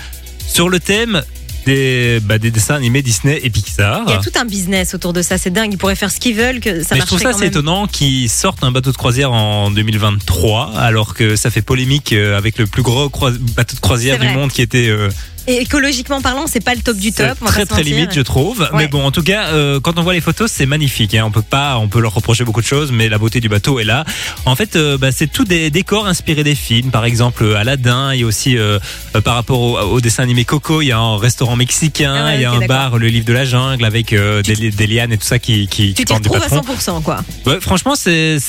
sur 0.48 0.70
le 0.70 0.80
thème 0.80 1.22
des, 1.66 2.20
bah, 2.24 2.40
des 2.40 2.50
dessins 2.50 2.76
animés 2.76 3.02
Disney 3.04 3.40
et 3.44 3.50
Pixar. 3.52 4.04
Il 4.08 4.12
y 4.12 4.16
a 4.16 4.20
tout 4.20 4.32
un 4.40 4.46
business 4.46 4.94
autour 4.96 5.14
de 5.14 5.22
ça. 5.22 5.38
C'est 5.38 5.52
dingue. 5.52 5.74
Ils 5.74 5.78
pourraient 5.78 5.96
faire 5.96 6.10
ce 6.10 6.20
qu'ils 6.20 6.36
veulent, 6.36 6.62
que 6.62 6.84
ça 6.84 6.96
Mais 6.96 7.02
je 7.02 7.06
trouve 7.06 7.22
ça 7.22 7.30
assez 7.30 7.46
étonnant 7.46 7.86
qu'ils 7.86 8.30
sortent 8.30 8.64
un 8.64 8.72
bateau 8.72 8.92
de 8.92 8.98
croisière 8.98 9.34
en 9.34 9.70
2023, 9.70 10.74
alors 10.78 11.14
que 11.14 11.36
ça 11.36 11.52
fait 11.52 11.62
polémique 11.62 12.14
euh, 12.14 12.38
avec 12.38 12.58
le 12.58 12.66
plus 12.66 12.82
gros 12.82 13.10
bateau 13.10 13.76
de 13.76 13.82
croisière 13.82 14.18
du 14.18 14.30
monde 14.30 14.52
qui 14.52 14.62
était 14.64 14.88
euh, 14.88 15.10
Et 15.48 15.62
écologiquement 15.62 16.22
parlant, 16.22 16.48
c'est 16.48 16.64
pas 16.64 16.76
le 16.76 16.82
top 16.82 16.98
du 16.98 17.12
top. 17.12 17.38
on 17.42 17.46
va 17.46 17.52
très 17.52 17.62
pas 17.66 17.76
très 17.76 17.84
mentir. 17.84 17.96
limite, 17.96 18.14
je 18.14 18.22
trouve. 18.22 18.60
Ouais. 18.60 18.68
Mais 18.74 18.88
bon, 18.88 19.06
en 19.06 19.12
tout 19.12 19.24
cas, 19.24 19.48
euh, 19.50 19.80
quand 19.80 19.98
on 19.98 20.04
voit 20.04 20.14
les 20.14 20.22
photos, 20.22 20.52
c'est 20.52 20.66
magnifique. 20.66 21.16
Hein. 21.16 21.24
On 21.26 21.32
peut 21.32 21.42
pas, 21.42 21.78
on 21.78 21.88
peut 21.88 22.00
leur 22.00 22.14
reprocher 22.14 22.44
beaucoup 22.44 22.62
de 22.62 22.66
choses, 22.66 22.92
mais 22.92 23.10
la 23.10 23.18
beauté 23.18 23.40
du 23.40 23.50
bateau 23.50 23.80
est 23.80 23.84
là. 23.84 24.06
En 24.46 24.56
fait, 24.56 24.76
euh, 24.76 24.98
bah, 24.98 25.12
c'est 25.12 25.28
tout 25.28 25.46
des 25.46 25.70
décors 25.70 26.08
inspirés 26.08 26.44
des 26.44 26.56
films. 26.56 26.92
Par 26.92 27.06
exemple, 27.06 27.44
euh, 27.44 27.56
Aladdin. 27.56 28.14
Il 28.14 28.22
y 28.22 28.24
a 28.24 28.26
aussi 28.26 28.58
euh, 28.58 28.80
par 29.24 29.36
rapport 29.36 29.60
au, 29.60 29.80
au 29.80 30.02
dessin 30.02 30.24
animé 30.24 30.46
Coco, 30.46 30.82
il 30.82 30.88
y 30.88 30.92
a 30.92 30.98
un 31.00 31.18
restaurant 31.18 31.56
mexicain, 31.56 32.16
Ah 32.16 32.26
ouais, 32.26 32.36
il 32.36 32.42
y 32.42 32.46
a 32.46 32.52
un 32.52 32.66
bar, 32.66 32.98
le 32.98 33.08
livre 33.08 33.26
de 33.26 33.34
la 33.34 33.46
jungle, 33.46 33.86
avec 33.86 34.14
des, 34.14 34.72
des 34.72 34.88
lianes 34.88 35.12
et 35.12 35.18
tout 35.18 35.26
ça 35.26 35.40
qui 35.40 35.68
qui, 35.68 35.94
Tu 35.94 36.06
t'y 36.06 36.14
retrouves 36.14 36.38
à 36.38 36.42
patron. 36.42 36.62
100%, 36.62 37.02
quoi. 37.02 37.20
Ouais, 37.46 37.60
franchement, 37.60 37.96
c'est 37.96 38.40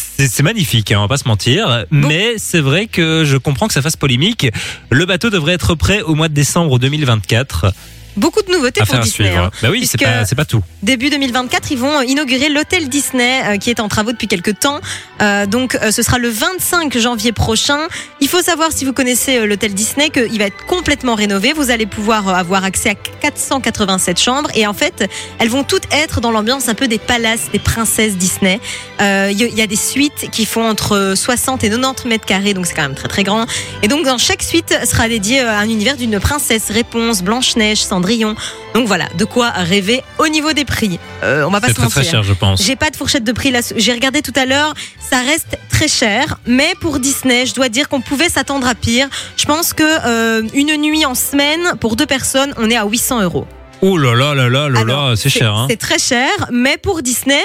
magnifique, 0.42 0.92
hein, 0.92 0.98
on 0.98 1.02
va 1.02 1.08
pas 1.08 1.16
se 1.16 1.28
mentir. 1.28 1.84
Mais 1.90 2.34
c'est 2.38 2.60
vrai 2.60 2.86
que 2.86 3.24
je 3.24 3.36
comprends 3.36 3.68
que 3.68 3.74
ça 3.74 3.82
fasse 3.82 3.96
polémique. 3.96 4.48
Le 4.90 5.04
bateau 5.06 5.30
devrait 5.30 5.54
être 5.54 5.74
prêt 5.74 6.02
au 6.02 6.14
mois 6.14 6.28
de 6.28 6.34
décembre 6.34 6.78
2024. 6.90 7.72
Beaucoup 8.16 8.42
de 8.42 8.50
nouveautés 8.50 8.80
pour 8.80 8.98
Disney. 8.98 9.28
suivre. 9.30 9.44
hein. 9.44 9.50
Bah 9.62 9.68
oui, 9.70 9.86
c'est 9.86 10.34
pas 10.34 10.44
tout. 10.44 10.62
Début 10.82 11.10
2024, 11.10 11.72
ils 11.72 11.78
vont 11.78 12.00
inaugurer 12.00 12.48
l'hôtel 12.48 12.88
Disney 12.88 13.42
euh, 13.44 13.56
qui 13.58 13.68
est 13.68 13.80
en 13.80 13.88
travaux 13.88 14.12
depuis 14.12 14.28
quelques 14.28 14.58
temps. 14.58 14.80
Euh, 15.20 15.44
donc 15.44 15.74
euh, 15.74 15.90
ce 15.90 16.02
sera 16.02 16.18
le 16.18 16.30
25 16.30 16.96
janvier 16.96 17.32
prochain. 17.32 17.80
Il 18.20 18.28
faut 18.28 18.40
savoir 18.40 18.72
si 18.72 18.86
vous 18.86 18.94
connaissez 18.94 19.46
l'hôtel 19.46 19.74
Disney 19.74 20.08
qu'il 20.08 20.38
va 20.38 20.46
être 20.46 20.64
complètement 20.66 21.14
rénové. 21.14 21.52
Vous 21.52 21.70
allez 21.70 21.86
pouvoir 21.86 22.28
avoir 22.28 22.64
accès 22.64 22.90
à 22.90 22.94
487 22.94 24.18
chambres 24.18 24.50
et 24.54 24.66
en 24.66 24.72
fait 24.72 25.08
elles 25.38 25.50
vont 25.50 25.64
toutes 25.64 25.84
être 25.92 26.20
dans 26.20 26.30
l'ambiance 26.30 26.68
un 26.68 26.74
peu 26.74 26.88
des 26.88 26.98
palaces 26.98 27.50
des 27.52 27.58
princesses 27.58 28.16
Disney. 28.16 28.58
Il 29.00 29.36
y, 29.36 29.62
a 29.62 29.66
des 29.66 29.76
suites 29.76 30.30
qui 30.30 30.44
font 30.46 30.68
entre 30.68 31.14
60 31.16 31.64
et 31.64 31.70
90 31.70 32.08
mètres 32.08 32.26
carrés 32.26 32.54
donc 32.54 32.66
c'est 32.66 32.74
quand 32.74 32.82
même 32.82 32.94
très 32.94 33.08
très 33.08 33.22
grand. 33.22 33.46
Et 33.82 33.88
donc 33.88 34.04
dans 34.04 34.18
chaque 34.18 34.42
suite 34.42 34.74
sera 34.84 35.08
dédié 35.08 35.40
à 35.40 35.58
un 35.58 35.68
univers 35.68 35.96
d'une 35.96 36.18
princesse. 36.20 36.70
Réponse 36.70 37.22
Blanche 37.22 37.56
Neige, 37.56 37.82
Cendrillon. 38.10 38.34
Donc 38.74 38.86
voilà, 38.86 39.08
de 39.16 39.24
quoi 39.24 39.50
rêver 39.50 40.02
au 40.18 40.28
niveau 40.28 40.52
des 40.52 40.64
prix. 40.64 40.98
Euh, 41.22 41.44
on 41.44 41.50
va 41.50 41.60
pas 41.60 41.68
se 41.68 41.74
très 41.74 41.84
mentir. 41.84 42.02
très 42.02 42.10
cher, 42.10 42.22
je 42.22 42.32
pense. 42.32 42.62
J'ai 42.62 42.76
pas 42.76 42.90
de 42.90 42.96
fourchette 42.96 43.24
de 43.24 43.32
prix 43.32 43.50
là. 43.50 43.60
J'ai 43.76 43.92
regardé 43.92 44.22
tout 44.22 44.32
à 44.36 44.46
l'heure, 44.46 44.74
ça 44.98 45.20
reste 45.20 45.58
très 45.70 45.88
cher, 45.88 46.38
mais 46.46 46.74
pour 46.80 46.98
Disney, 46.98 47.46
je 47.46 47.54
dois 47.54 47.68
dire 47.68 47.88
qu'on 47.88 48.00
pouvait 48.00 48.28
s'attendre 48.28 48.66
à 48.66 48.74
pire. 48.74 49.08
Je 49.36 49.44
pense 49.44 49.72
que 49.72 49.84
euh, 49.84 50.42
une 50.54 50.76
nuit 50.76 51.06
en 51.06 51.14
semaine 51.14 51.74
pour 51.80 51.96
deux 51.96 52.06
personnes, 52.06 52.52
on 52.58 52.68
est 52.70 52.76
à 52.76 52.84
800 52.84 53.22
euros. 53.22 53.46
Oh 53.82 53.96
là 53.96 54.14
là 54.14 54.34
là 54.34 54.48
là 54.48 54.68
là 54.68 54.84
là, 54.84 55.14
c'est 55.16 55.30
cher. 55.30 55.54
Hein. 55.54 55.66
C'est 55.70 55.78
très 55.78 55.98
cher, 55.98 56.28
mais 56.50 56.76
pour 56.76 57.02
Disney, 57.02 57.40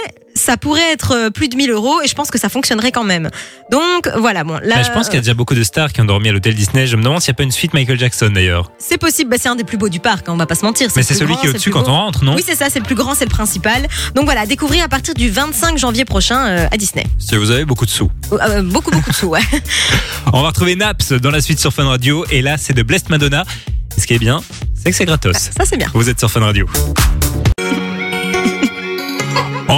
ça 0.46 0.58
pourrait 0.58 0.92
être 0.92 1.16
euh, 1.16 1.30
plus 1.32 1.50
de 1.50 1.56
1000 1.56 1.72
euros 1.72 2.02
et 2.04 2.08
je 2.08 2.14
pense 2.14 2.30
que 2.30 2.38
ça 2.38 2.50
fonctionnerait 2.50 2.92
quand 2.92 3.04
même. 3.04 3.30
Donc 3.72 4.08
voilà, 4.18 4.44
bon 4.44 4.60
là. 4.64 4.76
Bah, 4.76 4.84
je 4.84 4.92
pense 4.92 5.08
qu'il 5.08 5.16
y 5.16 5.18
a 5.18 5.22
déjà 5.22 5.34
beaucoup 5.34 5.56
de 5.56 5.64
stars 5.64 5.92
qui 5.92 6.02
ont 6.02 6.06
dormi 6.06 6.30
à 6.30 6.32
l'hôtel 6.32 6.54
Disney. 6.54 6.86
Je 6.86 6.96
me 6.96 7.04
demande 7.04 7.22
s'il 7.22 7.32
n'y 7.32 7.36
a 7.36 7.38
pas 7.38 7.44
une 7.44 7.52
suite 7.52 7.74
Michael 7.74 7.98
Jackson 7.98 8.30
d'ailleurs. 8.34 8.72
C'est 8.78 9.00
possible, 9.00 9.32
bah, 9.32 9.38
c'est 9.40 9.50
un 9.50 9.56
des 9.56 9.64
plus 9.64 9.78
beaux 9.78 9.90
du 9.90 10.00
parc, 10.00 10.30
hein, 10.30 10.34
on 10.34 10.38
va 10.38 10.46
pas 10.46 10.56
se 10.56 10.64
mentir. 10.64 10.90
Mais 10.96 11.02
c'est 11.02 11.16
celui 11.16 11.34
grand, 11.34 11.42
qui 11.42 11.48
est 11.48 11.50
au-dessus 11.50 11.72
quand 11.72 11.82
beau. 11.82 11.90
on 11.90 11.94
rentre, 11.96 12.24
non 12.24 12.36
Oui, 12.36 12.44
c'est 12.46 12.56
ça, 12.56 12.70
c'est 12.70 12.80
le 12.80 12.86
plus 12.86 12.96
grand, 12.96 13.16
c'est 13.16 13.26
le 13.26 13.32
principal. 13.32 13.88
Donc 14.14 14.26
voilà, 14.26 14.46
découvrir 14.46 14.84
à 14.84 14.88
partir 14.88 15.16
du 15.16 15.30
25 15.30 15.78
janvier 15.78 16.06
prochain 16.06 16.46
euh, 16.48 16.68
à 16.72 16.78
Disney. 16.78 17.06
Si 17.18 17.36
vous 17.36 17.50
avez 17.50 17.66
beaucoup 17.66 17.86
de 17.86 17.92
sous. 17.92 18.12
Euh, 18.32 18.62
beaucoup, 18.62 18.92
beaucoup 18.92 19.10
de 19.10 19.16
sous, 19.16 19.28
ouais. 19.28 19.42
On 20.34 20.44
va 20.44 20.50
retrouver 20.50 20.76
Naps 20.76 21.12
dans 21.12 21.32
la 21.32 21.42
suite 21.42 21.60
sur 21.60 21.74
Fun 21.74 21.88
Radio. 21.88 22.26
Et 22.30 22.42
là, 22.42 22.58
c'est 22.58 22.74
de 22.74 22.84
Blessed 22.84 23.10
Madonna. 23.10 23.46
Et 23.98 24.02
ce 24.02 24.06
qui 24.06 24.14
est 24.14 24.20
bien, 24.20 24.42
c'est 24.76 24.92
que 24.92 24.96
c'est 24.96 25.06
gratos. 25.06 25.50
Ça, 25.58 25.66
c'est 25.66 25.78
bien. 25.78 25.90
Vous 25.94 26.10
êtes 26.10 26.20
sur 26.20 26.30
Fun 26.30 26.42
Radio. 26.42 26.68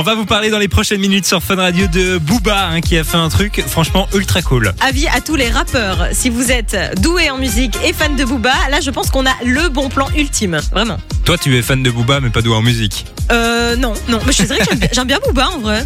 On 0.07 0.11
va 0.11 0.15
vous 0.15 0.25
parler 0.25 0.49
dans 0.49 0.57
les 0.57 0.69
prochaines 0.69 1.01
minutes 1.01 1.25
sur 1.25 1.43
Fun 1.43 1.57
Radio 1.57 1.85
de 1.87 2.17
Booba 2.17 2.69
hein, 2.69 2.79
qui 2.79 2.97
a 2.97 3.03
fait 3.03 3.17
un 3.17 3.27
truc 3.27 3.61
franchement 3.67 4.07
ultra 4.13 4.41
cool. 4.41 4.73
Avis 4.79 5.05
à 5.09 5.19
tous 5.19 5.35
les 5.35 5.49
rappeurs, 5.49 6.07
si 6.13 6.29
vous 6.29 6.49
êtes 6.49 6.77
doué 7.01 7.29
en 7.29 7.37
musique 7.37 7.77
et 7.83 7.91
fan 7.91 8.15
de 8.15 8.23
Booba, 8.23 8.53
là 8.71 8.79
je 8.79 8.89
pense 8.89 9.09
qu'on 9.09 9.25
a 9.25 9.33
le 9.43 9.67
bon 9.67 9.89
plan 9.89 10.07
ultime, 10.15 10.61
vraiment. 10.71 10.95
Toi, 11.25 11.37
tu 11.37 11.57
es 11.57 11.61
fan 11.61 11.83
de 11.83 11.91
Booba, 11.91 12.21
mais 12.21 12.29
pas 12.29 12.41
doué 12.41 12.55
en 12.55 12.61
musique. 12.61 13.05
Euh, 13.33 13.75
non, 13.75 13.95
non, 14.07 14.21
mais 14.25 14.31
je 14.31 14.37
te 14.37 14.43
dirais 14.43 14.59
que 14.59 14.65
j'aime 14.93 15.07
bien- 15.07 15.19
Booba 15.27 15.49
en 15.49 15.59
vrai. 15.59 15.83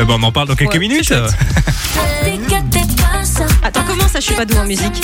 Eh 0.00 0.04
ben, 0.04 0.18
on 0.20 0.22
en 0.22 0.30
parle 0.30 0.46
dans 0.46 0.54
quelques 0.54 0.74
Ouais, 0.74 0.78
minutes. 0.78 1.12
Attends, 3.64 3.84
comment 3.88 4.06
ça 4.06 4.20
je 4.20 4.26
suis 4.26 4.34
pas 4.36 4.44
doué 4.44 4.58
en 4.58 4.66
musique 4.66 5.02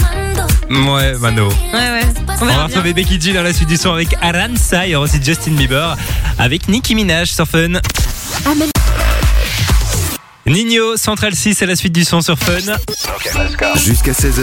Ouais, 0.70 1.18
Mano. 1.18 1.48
Ouais, 1.48 1.72
ouais. 1.74 2.04
On 2.40 2.44
On 2.44 2.46
va 2.46 2.66
retrouver 2.66 2.92
Becky 2.92 3.20
G 3.20 3.32
dans 3.32 3.42
la 3.42 3.52
suite 3.52 3.68
du 3.68 3.76
son 3.76 3.92
avec 3.92 4.10
y 4.12 4.94
aura 4.94 5.04
aussi 5.06 5.20
Justin 5.20 5.54
Bieber 5.54 5.96
avec 6.38 6.68
Nicki 6.68 6.94
Minaj 6.94 7.32
sur 7.32 7.48
Fun. 7.48 7.80
Nino, 10.46 10.96
Central 10.96 11.34
6, 11.34 11.54
c'est 11.54 11.66
la 11.66 11.76
suite 11.76 11.92
du 11.92 12.04
son 12.04 12.20
sur 12.22 12.36
Fun. 12.38 12.54
Jusqu'à 13.76 14.12
16h, 14.12 14.42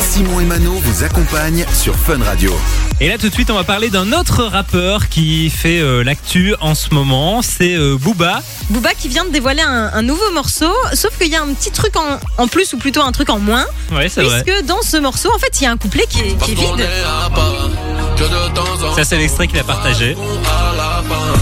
Simon 0.00 0.40
et 0.40 0.44
Mano 0.44 0.72
vous 0.72 1.04
accompagnent 1.04 1.66
sur 1.74 1.94
Fun 1.96 2.22
Radio. 2.24 2.56
Et 3.00 3.08
là 3.08 3.16
tout 3.18 3.28
de 3.28 3.32
suite 3.34 3.50
on 3.50 3.54
va 3.54 3.64
parler 3.64 3.88
d'un 3.90 4.12
autre 4.12 4.44
rappeur 4.44 5.08
qui 5.08 5.48
fait 5.50 5.78
euh, 5.80 6.04
l'actu 6.04 6.54
en 6.60 6.74
ce 6.74 6.92
moment, 6.94 7.40
c'est 7.42 7.74
euh, 7.74 7.96
Booba. 7.98 8.42
Booba 8.70 8.90
qui 8.94 9.08
vient 9.08 9.24
de 9.24 9.30
dévoiler 9.30 9.62
un, 9.62 9.90
un 9.92 10.02
nouveau 10.02 10.30
morceau, 10.32 10.70
sauf 10.94 11.16
qu'il 11.18 11.28
y 11.28 11.36
a 11.36 11.42
un 11.42 11.52
petit 11.54 11.70
truc 11.70 11.96
en, 11.96 12.18
en 12.42 12.46
plus 12.46 12.72
ou 12.74 12.78
plutôt 12.78 13.00
un 13.02 13.12
truc 13.12 13.30
en 13.30 13.38
moins, 13.38 13.64
Ouais 13.92 14.08
c'est 14.08 14.22
vrai. 14.22 14.42
puisque 14.42 14.64
dans 14.66 14.82
ce 14.82 14.96
morceau, 14.98 15.30
en 15.34 15.38
fait, 15.38 15.60
il 15.60 15.64
y 15.64 15.66
a 15.66 15.70
un 15.70 15.76
couplet 15.78 16.04
qui 16.08 16.20
est, 16.20 16.36
qui 16.44 16.52
est 16.52 16.54
vide. 16.54 16.86
Ça 18.96 19.04
c'est 19.04 19.16
l'extrait 19.16 19.46
qu'il 19.46 19.58
a 19.58 19.64
partagé. 19.64 20.16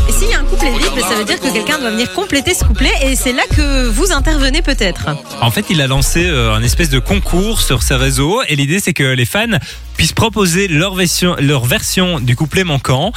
Et 0.08 0.12
s'il 0.12 0.28
y 0.28 0.34
a 0.34 0.40
un 0.40 0.44
couplet 0.44 0.70
vide, 0.72 0.88
ben, 0.94 1.02
ça 1.02 1.14
veut 1.14 1.24
dire 1.24 1.40
que 1.40 1.52
quelqu'un 1.52 1.78
doit 1.78 1.90
venir 1.90 2.12
compléter 2.12 2.54
ce 2.54 2.64
couplet, 2.64 2.92
et 3.02 3.16
c'est 3.16 3.32
là 3.32 3.42
que 3.54 3.88
vous 3.88 4.12
intervenez 4.12 4.62
peut-être. 4.62 5.06
En 5.40 5.50
fait 5.50 5.66
il 5.70 5.80
a 5.80 5.86
lancé 5.86 6.26
euh, 6.26 6.54
un 6.54 6.62
espèce 6.62 6.90
de 6.90 6.98
concours 6.98 7.60
sur 7.60 7.82
ses 7.82 7.94
réseaux 7.94 8.42
et 8.48 8.56
l'idée 8.56 8.80
c'est 8.80 8.94
que 8.94 9.02
les 9.02 9.24
fans 9.24 9.58
puissent 9.96 10.12
proposer 10.12 10.68
leur 10.68 10.94
version, 10.94 11.36
leur 11.40 11.64
version 11.64 12.20
du 12.20 12.36
couplet 12.36 12.64
manquant. 12.64 13.12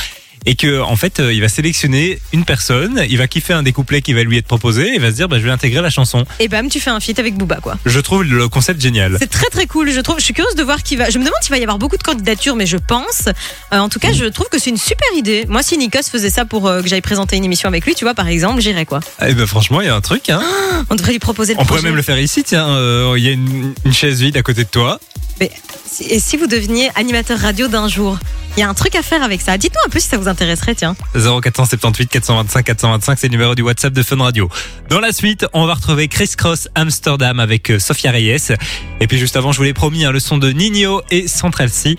Et 0.45 0.55
que 0.55 0.81
en 0.81 0.95
fait, 0.95 1.19
euh, 1.19 1.33
il 1.33 1.41
va 1.41 1.49
sélectionner 1.49 2.19
une 2.33 2.45
personne, 2.45 3.05
il 3.09 3.17
va 3.17 3.27
kiffer 3.27 3.53
un 3.53 3.63
des 3.63 3.71
couplets 3.73 4.01
qui 4.01 4.13
va 4.13 4.23
lui 4.23 4.37
être 4.37 4.47
proposé, 4.47 4.89
et 4.89 4.95
il 4.95 5.01
va 5.01 5.11
se 5.11 5.15
dire, 5.15 5.27
bah, 5.29 5.37
je 5.39 5.43
vais 5.43 5.51
intégrer 5.51 5.81
la 5.81 5.89
chanson. 5.89 6.25
Et 6.39 6.47
bam, 6.47 6.67
tu 6.69 6.79
fais 6.79 6.89
un 6.89 6.99
feat 6.99 7.19
avec 7.19 7.35
Booba, 7.35 7.57
quoi. 7.57 7.77
Je 7.85 7.99
trouve 7.99 8.23
le 8.23 8.47
concept 8.49 8.81
génial. 8.81 9.17
C'est 9.19 9.29
très 9.29 9.47
très 9.47 9.67
cool, 9.67 9.91
je 9.91 9.99
trouve. 9.99 10.17
Je 10.17 10.23
suis 10.23 10.33
curieuse 10.33 10.55
de 10.55 10.63
voir 10.63 10.81
qui 10.83 10.95
va. 10.95 11.09
Je 11.09 11.19
me 11.19 11.23
demande 11.23 11.41
s'il 11.41 11.51
va 11.51 11.59
y 11.59 11.63
avoir 11.63 11.77
beaucoup 11.77 11.97
de 11.97 12.03
candidatures, 12.03 12.55
mais 12.55 12.65
je 12.65 12.77
pense. 12.77 13.27
Euh, 13.73 13.77
en 13.77 13.89
tout 13.89 13.99
cas, 13.99 14.13
je 14.13 14.25
trouve 14.25 14.49
que 14.49 14.59
c'est 14.59 14.71
une 14.71 14.77
super 14.77 15.07
idée. 15.15 15.45
Moi, 15.47 15.61
si 15.63 15.77
Nikos 15.77 16.03
faisait 16.11 16.29
ça 16.29 16.45
pour 16.45 16.67
euh, 16.67 16.81
que 16.81 16.87
j'aille 16.87 17.01
présenter 17.01 17.37
une 17.37 17.45
émission 17.45 17.69
avec 17.69 17.85
lui, 17.85 17.93
tu 17.93 18.03
vois, 18.05 18.13
par 18.13 18.27
exemple, 18.27 18.61
j'irais 18.61 18.85
quoi. 18.85 18.99
Eh 19.25 19.33
ben 19.33 19.45
franchement, 19.45 19.81
il 19.81 19.87
y 19.87 19.89
a 19.89 19.95
un 19.95 20.01
truc. 20.01 20.29
Hein. 20.29 20.41
On 20.89 20.95
devrait 20.95 21.11
lui 21.11 21.19
proposer 21.19 21.53
le 21.53 21.59
On 21.59 21.65
pourrait 21.65 21.81
même 21.81 21.95
le 21.95 22.01
faire 22.01 22.19
ici. 22.19 22.43
Tiens, 22.43 22.67
euh, 22.69 23.13
il 23.17 23.23
y 23.23 23.27
a 23.27 23.31
une, 23.31 23.73
une 23.85 23.93
chaise 23.93 24.21
vide 24.21 24.37
à 24.37 24.41
côté 24.43 24.63
de 24.63 24.69
toi. 24.69 24.99
Et 25.41 26.19
si 26.19 26.37
vous 26.37 26.47
deveniez 26.47 26.89
animateur 26.95 27.39
radio 27.39 27.67
d'un 27.67 27.87
jour 27.87 28.17
Il 28.55 28.59
y 28.59 28.63
a 28.63 28.69
un 28.69 28.73
truc 28.73 28.95
à 28.95 29.01
faire 29.01 29.23
avec 29.23 29.41
ça. 29.41 29.57
Dites-nous 29.57 29.81
un 29.85 29.89
peu 29.89 29.99
si 29.99 30.07
ça 30.07 30.17
vous 30.17 30.27
intéresserait, 30.27 30.75
tiens. 30.75 30.95
0478 31.13 32.07
425 32.09 32.63
425, 32.63 33.19
c'est 33.19 33.27
le 33.27 33.31
numéro 33.31 33.55
du 33.55 33.61
WhatsApp 33.61 33.93
de 33.93 34.03
Fun 34.03 34.17
Radio. 34.17 34.49
Dans 34.89 34.99
la 34.99 35.11
suite, 35.11 35.45
on 35.53 35.65
va 35.65 35.73
retrouver 35.73 36.07
Chris 36.07 36.31
Cross 36.37 36.69
Amsterdam 36.75 37.39
avec 37.39 37.71
euh, 37.71 37.79
Sofia 37.79 38.11
Reyes. 38.11 38.55
Et 38.99 39.07
puis 39.07 39.17
juste 39.17 39.35
avant, 39.35 39.51
je 39.51 39.57
vous 39.57 39.63
l'ai 39.63 39.73
promis, 39.73 40.05
un 40.05 40.11
leçon 40.11 40.37
de 40.37 40.51
Nino 40.51 41.01
et 41.11 41.27
Central 41.27 41.69
C 41.69 41.97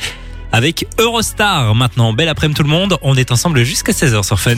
avec 0.53 0.87
Eurostar. 0.99 1.75
Maintenant, 1.75 2.13
belle 2.13 2.29
après-midi 2.29 2.57
tout 2.57 2.65
le 2.65 2.71
monde. 2.71 2.99
On 3.03 3.17
est 3.17 3.33
ensemble 3.33 3.65
jusqu'à 3.65 3.93
16h 3.93 4.23
sur 4.23 4.39
Fun. 4.39 4.57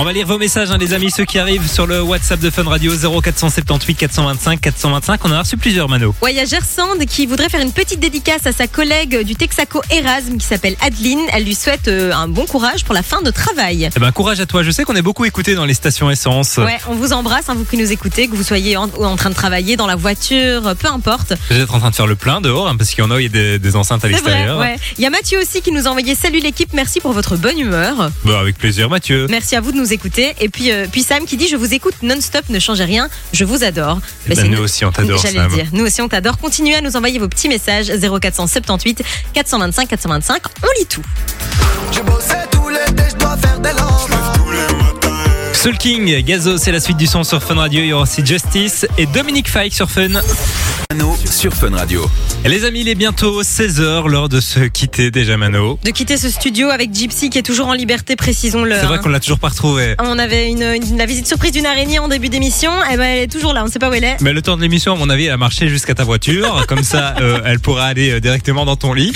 On 0.00 0.04
va 0.04 0.12
lire 0.12 0.28
vos 0.28 0.38
messages, 0.38 0.70
hein, 0.70 0.78
les 0.78 0.94
amis, 0.94 1.10
ceux 1.10 1.24
qui 1.24 1.40
arrivent 1.40 1.68
sur 1.68 1.84
le 1.84 2.00
WhatsApp 2.00 2.38
de 2.38 2.50
Fun 2.50 2.62
Radio 2.62 2.92
0478 2.92 3.96
425 3.96 4.60
425. 4.60 5.24
On 5.24 5.30
en 5.30 5.32
a 5.32 5.40
reçu 5.40 5.56
plusieurs, 5.56 5.88
Mano. 5.88 6.14
A 6.22 6.44
Gersande 6.44 7.04
qui 7.04 7.26
voudrait 7.26 7.48
faire 7.48 7.60
une 7.60 7.72
petite 7.72 7.98
dédicace 7.98 8.46
à 8.46 8.52
sa 8.52 8.68
collègue 8.68 9.24
du 9.24 9.34
Texaco 9.34 9.82
Erasme 9.90 10.36
qui 10.36 10.46
s'appelle 10.46 10.76
Adeline. 10.82 11.18
Elle 11.32 11.42
lui 11.42 11.56
souhaite 11.56 11.88
euh, 11.88 12.12
un 12.12 12.28
bon 12.28 12.46
courage 12.46 12.84
pour 12.84 12.94
la 12.94 13.02
fin 13.02 13.22
de 13.22 13.32
travail. 13.32 13.90
Eh 13.96 13.98
ben, 13.98 14.12
courage 14.12 14.38
à 14.38 14.46
toi. 14.46 14.62
Je 14.62 14.70
sais 14.70 14.84
qu'on 14.84 14.94
est 14.94 15.02
beaucoup 15.02 15.24
écouté 15.24 15.56
dans 15.56 15.64
les 15.64 15.74
stations 15.74 16.08
essence. 16.08 16.58
Ouais, 16.58 16.78
on 16.86 16.94
vous 16.94 17.12
embrasse, 17.12 17.48
hein, 17.48 17.54
vous 17.56 17.64
qui 17.64 17.76
nous 17.76 17.90
écoutez, 17.90 18.28
que 18.28 18.36
vous 18.36 18.44
soyez 18.44 18.76
en, 18.76 18.86
train 19.16 19.30
de 19.30 19.34
travailler 19.34 19.76
dans 19.76 19.88
la 19.88 19.96
voiture, 19.96 20.76
peu 20.76 20.86
importe. 20.86 21.32
Vous 21.50 21.58
êtes 21.58 21.72
en 21.72 21.80
train 21.80 21.90
de 21.90 21.96
faire 21.96 22.06
le 22.06 22.14
plein 22.14 22.40
dehors, 22.40 22.68
hein, 22.68 22.76
parce 22.76 22.90
qu'il 22.90 23.02
y 23.02 23.06
en 23.06 23.10
a, 23.10 23.20
il 23.20 23.24
y 23.24 23.26
a 23.26 23.30
des, 23.30 23.58
des 23.58 23.74
enceintes 23.74 24.04
à 24.04 24.08
l'extérieur. 24.08 24.60
ouais. 24.60 24.76
Il 24.96 25.02
y 25.02 25.08
a 25.08 25.10
Mathieu 25.10 25.40
aussi 25.40 25.60
qui 25.60 25.72
nous 25.72 25.88
a 25.88 25.90
envoyé 25.90 26.14
Salut 26.14 26.38
l'équipe, 26.38 26.72
merci 26.72 27.00
pour 27.00 27.12
votre 27.12 27.36
bonne 27.36 27.58
humeur. 27.58 28.12
Bah, 28.24 28.38
avec 28.38 28.58
plaisir, 28.58 28.88
Mathieu. 28.88 29.26
Merci 29.28 29.56
à 29.56 29.60
vous 29.60 29.72
de 29.72 29.76
nous 29.76 29.87
écouter. 29.92 30.34
Et 30.40 30.48
puis, 30.48 30.70
euh, 30.70 30.86
puis 30.90 31.02
Sam 31.02 31.24
qui 31.24 31.36
dit 31.36 31.48
Je 31.48 31.56
vous 31.56 31.74
écoute 31.74 31.94
non-stop, 32.02 32.48
ne 32.48 32.58
changez 32.58 32.84
rien, 32.84 33.08
je 33.32 33.44
vous 33.44 33.64
adore. 33.64 34.00
Ben, 34.26 34.36
c'est 34.36 34.48
nous 34.48 34.62
aussi, 34.62 34.84
on 34.84 34.92
t'adore, 34.92 35.20
J'allais 35.20 35.46
dire. 35.48 35.66
Nous 35.72 35.84
aussi, 35.84 36.02
on 36.02 36.08
t'adore. 36.08 36.38
Continuez 36.38 36.76
à 36.76 36.80
nous 36.80 36.96
envoyer 36.96 37.18
vos 37.18 37.28
petits 37.28 37.48
messages 37.48 37.90
0478 37.90 39.02
425 39.32 39.88
425. 39.88 40.42
On 40.62 40.80
lit 40.80 40.86
tout. 40.86 41.02
J'ai 41.92 42.02
bossé 42.02 42.34
tout 42.50 42.68
l'été, 42.68 43.04
je 43.10 43.16
dois 43.16 43.36
faire 43.36 43.60
des. 43.60 43.68
Soul 45.60 45.76
King, 45.76 46.22
Gazo, 46.24 46.56
c'est 46.56 46.70
la 46.70 46.78
suite 46.78 46.96
du 46.96 47.06
son 47.08 47.24
sur 47.24 47.42
Fun 47.42 47.56
Radio. 47.56 47.80
Il 47.80 47.88
y 47.88 47.92
aura 47.92 48.04
aussi 48.04 48.24
Justice 48.24 48.86
et 48.96 49.06
Dominique 49.06 49.48
Fike 49.50 49.74
sur 49.74 49.90
Fun. 49.90 50.08
Mano 50.90 51.16
sur 51.28 51.52
Fun 51.52 51.74
Radio. 51.74 52.08
Les 52.44 52.64
amis, 52.64 52.82
il 52.82 52.88
est 52.88 52.94
bientôt 52.94 53.42
16h, 53.42 54.06
l'heure 54.08 54.28
de 54.28 54.40
se 54.40 54.60
quitter 54.60 55.10
déjà, 55.10 55.36
Mano. 55.36 55.78
De 55.84 55.90
quitter 55.90 56.16
ce 56.16 56.30
studio 56.30 56.68
avec 56.68 56.94
Gypsy 56.94 57.28
qui 57.28 57.38
est 57.38 57.42
toujours 57.42 57.66
en 57.66 57.72
liberté, 57.72 58.14
précisons-le. 58.14 58.76
C'est 58.76 58.86
vrai 58.86 58.98
hein. 58.98 59.00
qu'on 59.02 59.08
l'a 59.08 59.18
toujours 59.18 59.40
pas 59.40 59.48
retrouvé. 59.48 59.96
On 59.98 60.18
avait 60.18 60.48
une, 60.48 60.62
une- 60.62 60.96
la 60.96 61.06
visite 61.06 61.26
surprise 61.26 61.50
d'une 61.50 61.66
araignée 61.66 61.98
en 61.98 62.06
début 62.06 62.28
d'émission. 62.28 62.70
Et 62.92 62.96
ben, 62.96 63.02
elle 63.02 63.22
est 63.24 63.32
toujours 63.32 63.52
là, 63.52 63.62
on 63.62 63.66
ne 63.66 63.70
sait 63.70 63.80
pas 63.80 63.90
où 63.90 63.94
elle 63.94 64.04
est. 64.04 64.16
Mais 64.20 64.32
le 64.32 64.42
temps 64.42 64.56
de 64.56 64.62
l'émission, 64.62 64.92
à 64.92 64.96
mon 64.96 65.10
avis, 65.10 65.24
elle 65.26 65.32
a 65.32 65.36
marché 65.36 65.68
jusqu'à 65.68 65.94
ta 65.94 66.04
voiture. 66.04 66.64
Comme 66.68 66.84
ça, 66.84 67.16
euh, 67.20 67.40
elle 67.44 67.58
pourra 67.58 67.86
aller 67.86 68.12
euh, 68.12 68.20
directement 68.20 68.64
dans 68.64 68.76
ton 68.76 68.92
lit. 68.94 69.12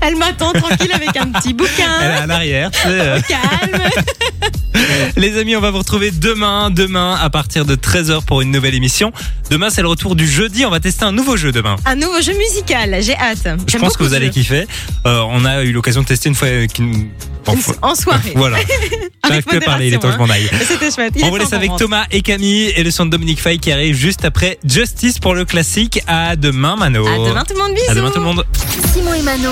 Elle 0.00 0.16
m'attend 0.16 0.52
tranquille 0.52 0.92
avec 0.92 1.16
un 1.16 1.26
petit 1.26 1.48
Elle 1.48 1.50
est 1.50 1.54
bouquin. 1.54 1.92
à 2.22 2.26
l'arrière. 2.26 2.70
tu 2.70 2.78
sais. 2.82 3.22
Calme. 3.28 3.82
Les 5.16 5.38
amis, 5.38 5.56
on 5.56 5.60
va 5.60 5.70
vous 5.70 5.78
retrouver 5.78 6.10
demain, 6.10 6.70
demain 6.70 7.16
à 7.20 7.30
partir 7.30 7.64
de 7.64 7.76
13h 7.76 8.24
pour 8.24 8.40
une 8.40 8.50
nouvelle 8.50 8.74
émission. 8.74 9.12
Demain, 9.50 9.70
c'est 9.70 9.82
le 9.82 9.88
retour 9.88 10.16
du 10.16 10.26
jeudi. 10.28 10.64
On 10.64 10.70
va 10.70 10.80
tester 10.80 11.04
un 11.04 11.12
nouveau 11.12 11.36
jeu 11.36 11.52
demain. 11.52 11.76
Un 11.86 11.94
nouveau 11.96 12.20
jeu 12.20 12.32
musical, 12.36 12.96
j'ai 13.02 13.16
hâte. 13.16 13.46
Je 13.68 13.78
pense 13.78 13.96
que 13.96 14.02
vous 14.02 14.14
allez 14.14 14.26
jeu. 14.26 14.32
kiffer. 14.32 14.66
Euh, 15.06 15.20
on 15.28 15.44
a 15.44 15.62
eu 15.62 15.72
l'occasion 15.72 16.02
de 16.02 16.06
tester 16.06 16.28
une 16.28 16.34
fois. 16.34 16.48
euh, 16.48 16.66
qu'une- 16.66 17.08
Enfin, 17.46 17.72
En 17.82 17.94
soirée. 17.94 18.32
Voilà. 18.36 18.56
J'arrive 19.26 19.42
plus 19.44 19.58
à 19.58 19.60
parler, 19.60 19.88
il 19.88 19.94
est 19.94 19.98
temps 19.98 20.08
que 20.08 20.14
je 20.14 20.18
m'en 20.18 20.28
aille. 20.30 20.48
C'était 20.66 20.90
chouette. 20.90 21.12
Il 21.16 21.24
On 21.24 21.28
vous 21.28 21.32
temps 21.32 21.38
laisse 21.40 21.50
qu'on 21.50 21.56
avec 21.56 21.70
rentre. 21.70 21.82
Thomas 21.84 22.04
et 22.10 22.22
Camille 22.22 22.72
et 22.74 22.82
le 22.82 22.90
son 22.90 23.04
de 23.06 23.10
Dominique 23.10 23.40
Fay 23.40 23.58
qui 23.58 23.70
arrive 23.70 23.94
juste 23.94 24.24
après 24.24 24.58
Justice 24.64 25.18
pour 25.18 25.34
le 25.34 25.44
classique. 25.44 26.00
À 26.06 26.36
demain, 26.36 26.76
Mano. 26.76 27.06
À 27.06 27.18
demain 27.28 27.44
tout 27.44 27.54
le 27.54 27.60
monde, 27.62 27.74
bisous. 27.74 27.90
À 27.90 27.94
demain 27.94 28.10
tout 28.10 28.18
le 28.20 28.24
monde. 28.24 28.44
Simon 28.94 29.12
et 29.14 29.22
Mano. 29.22 29.50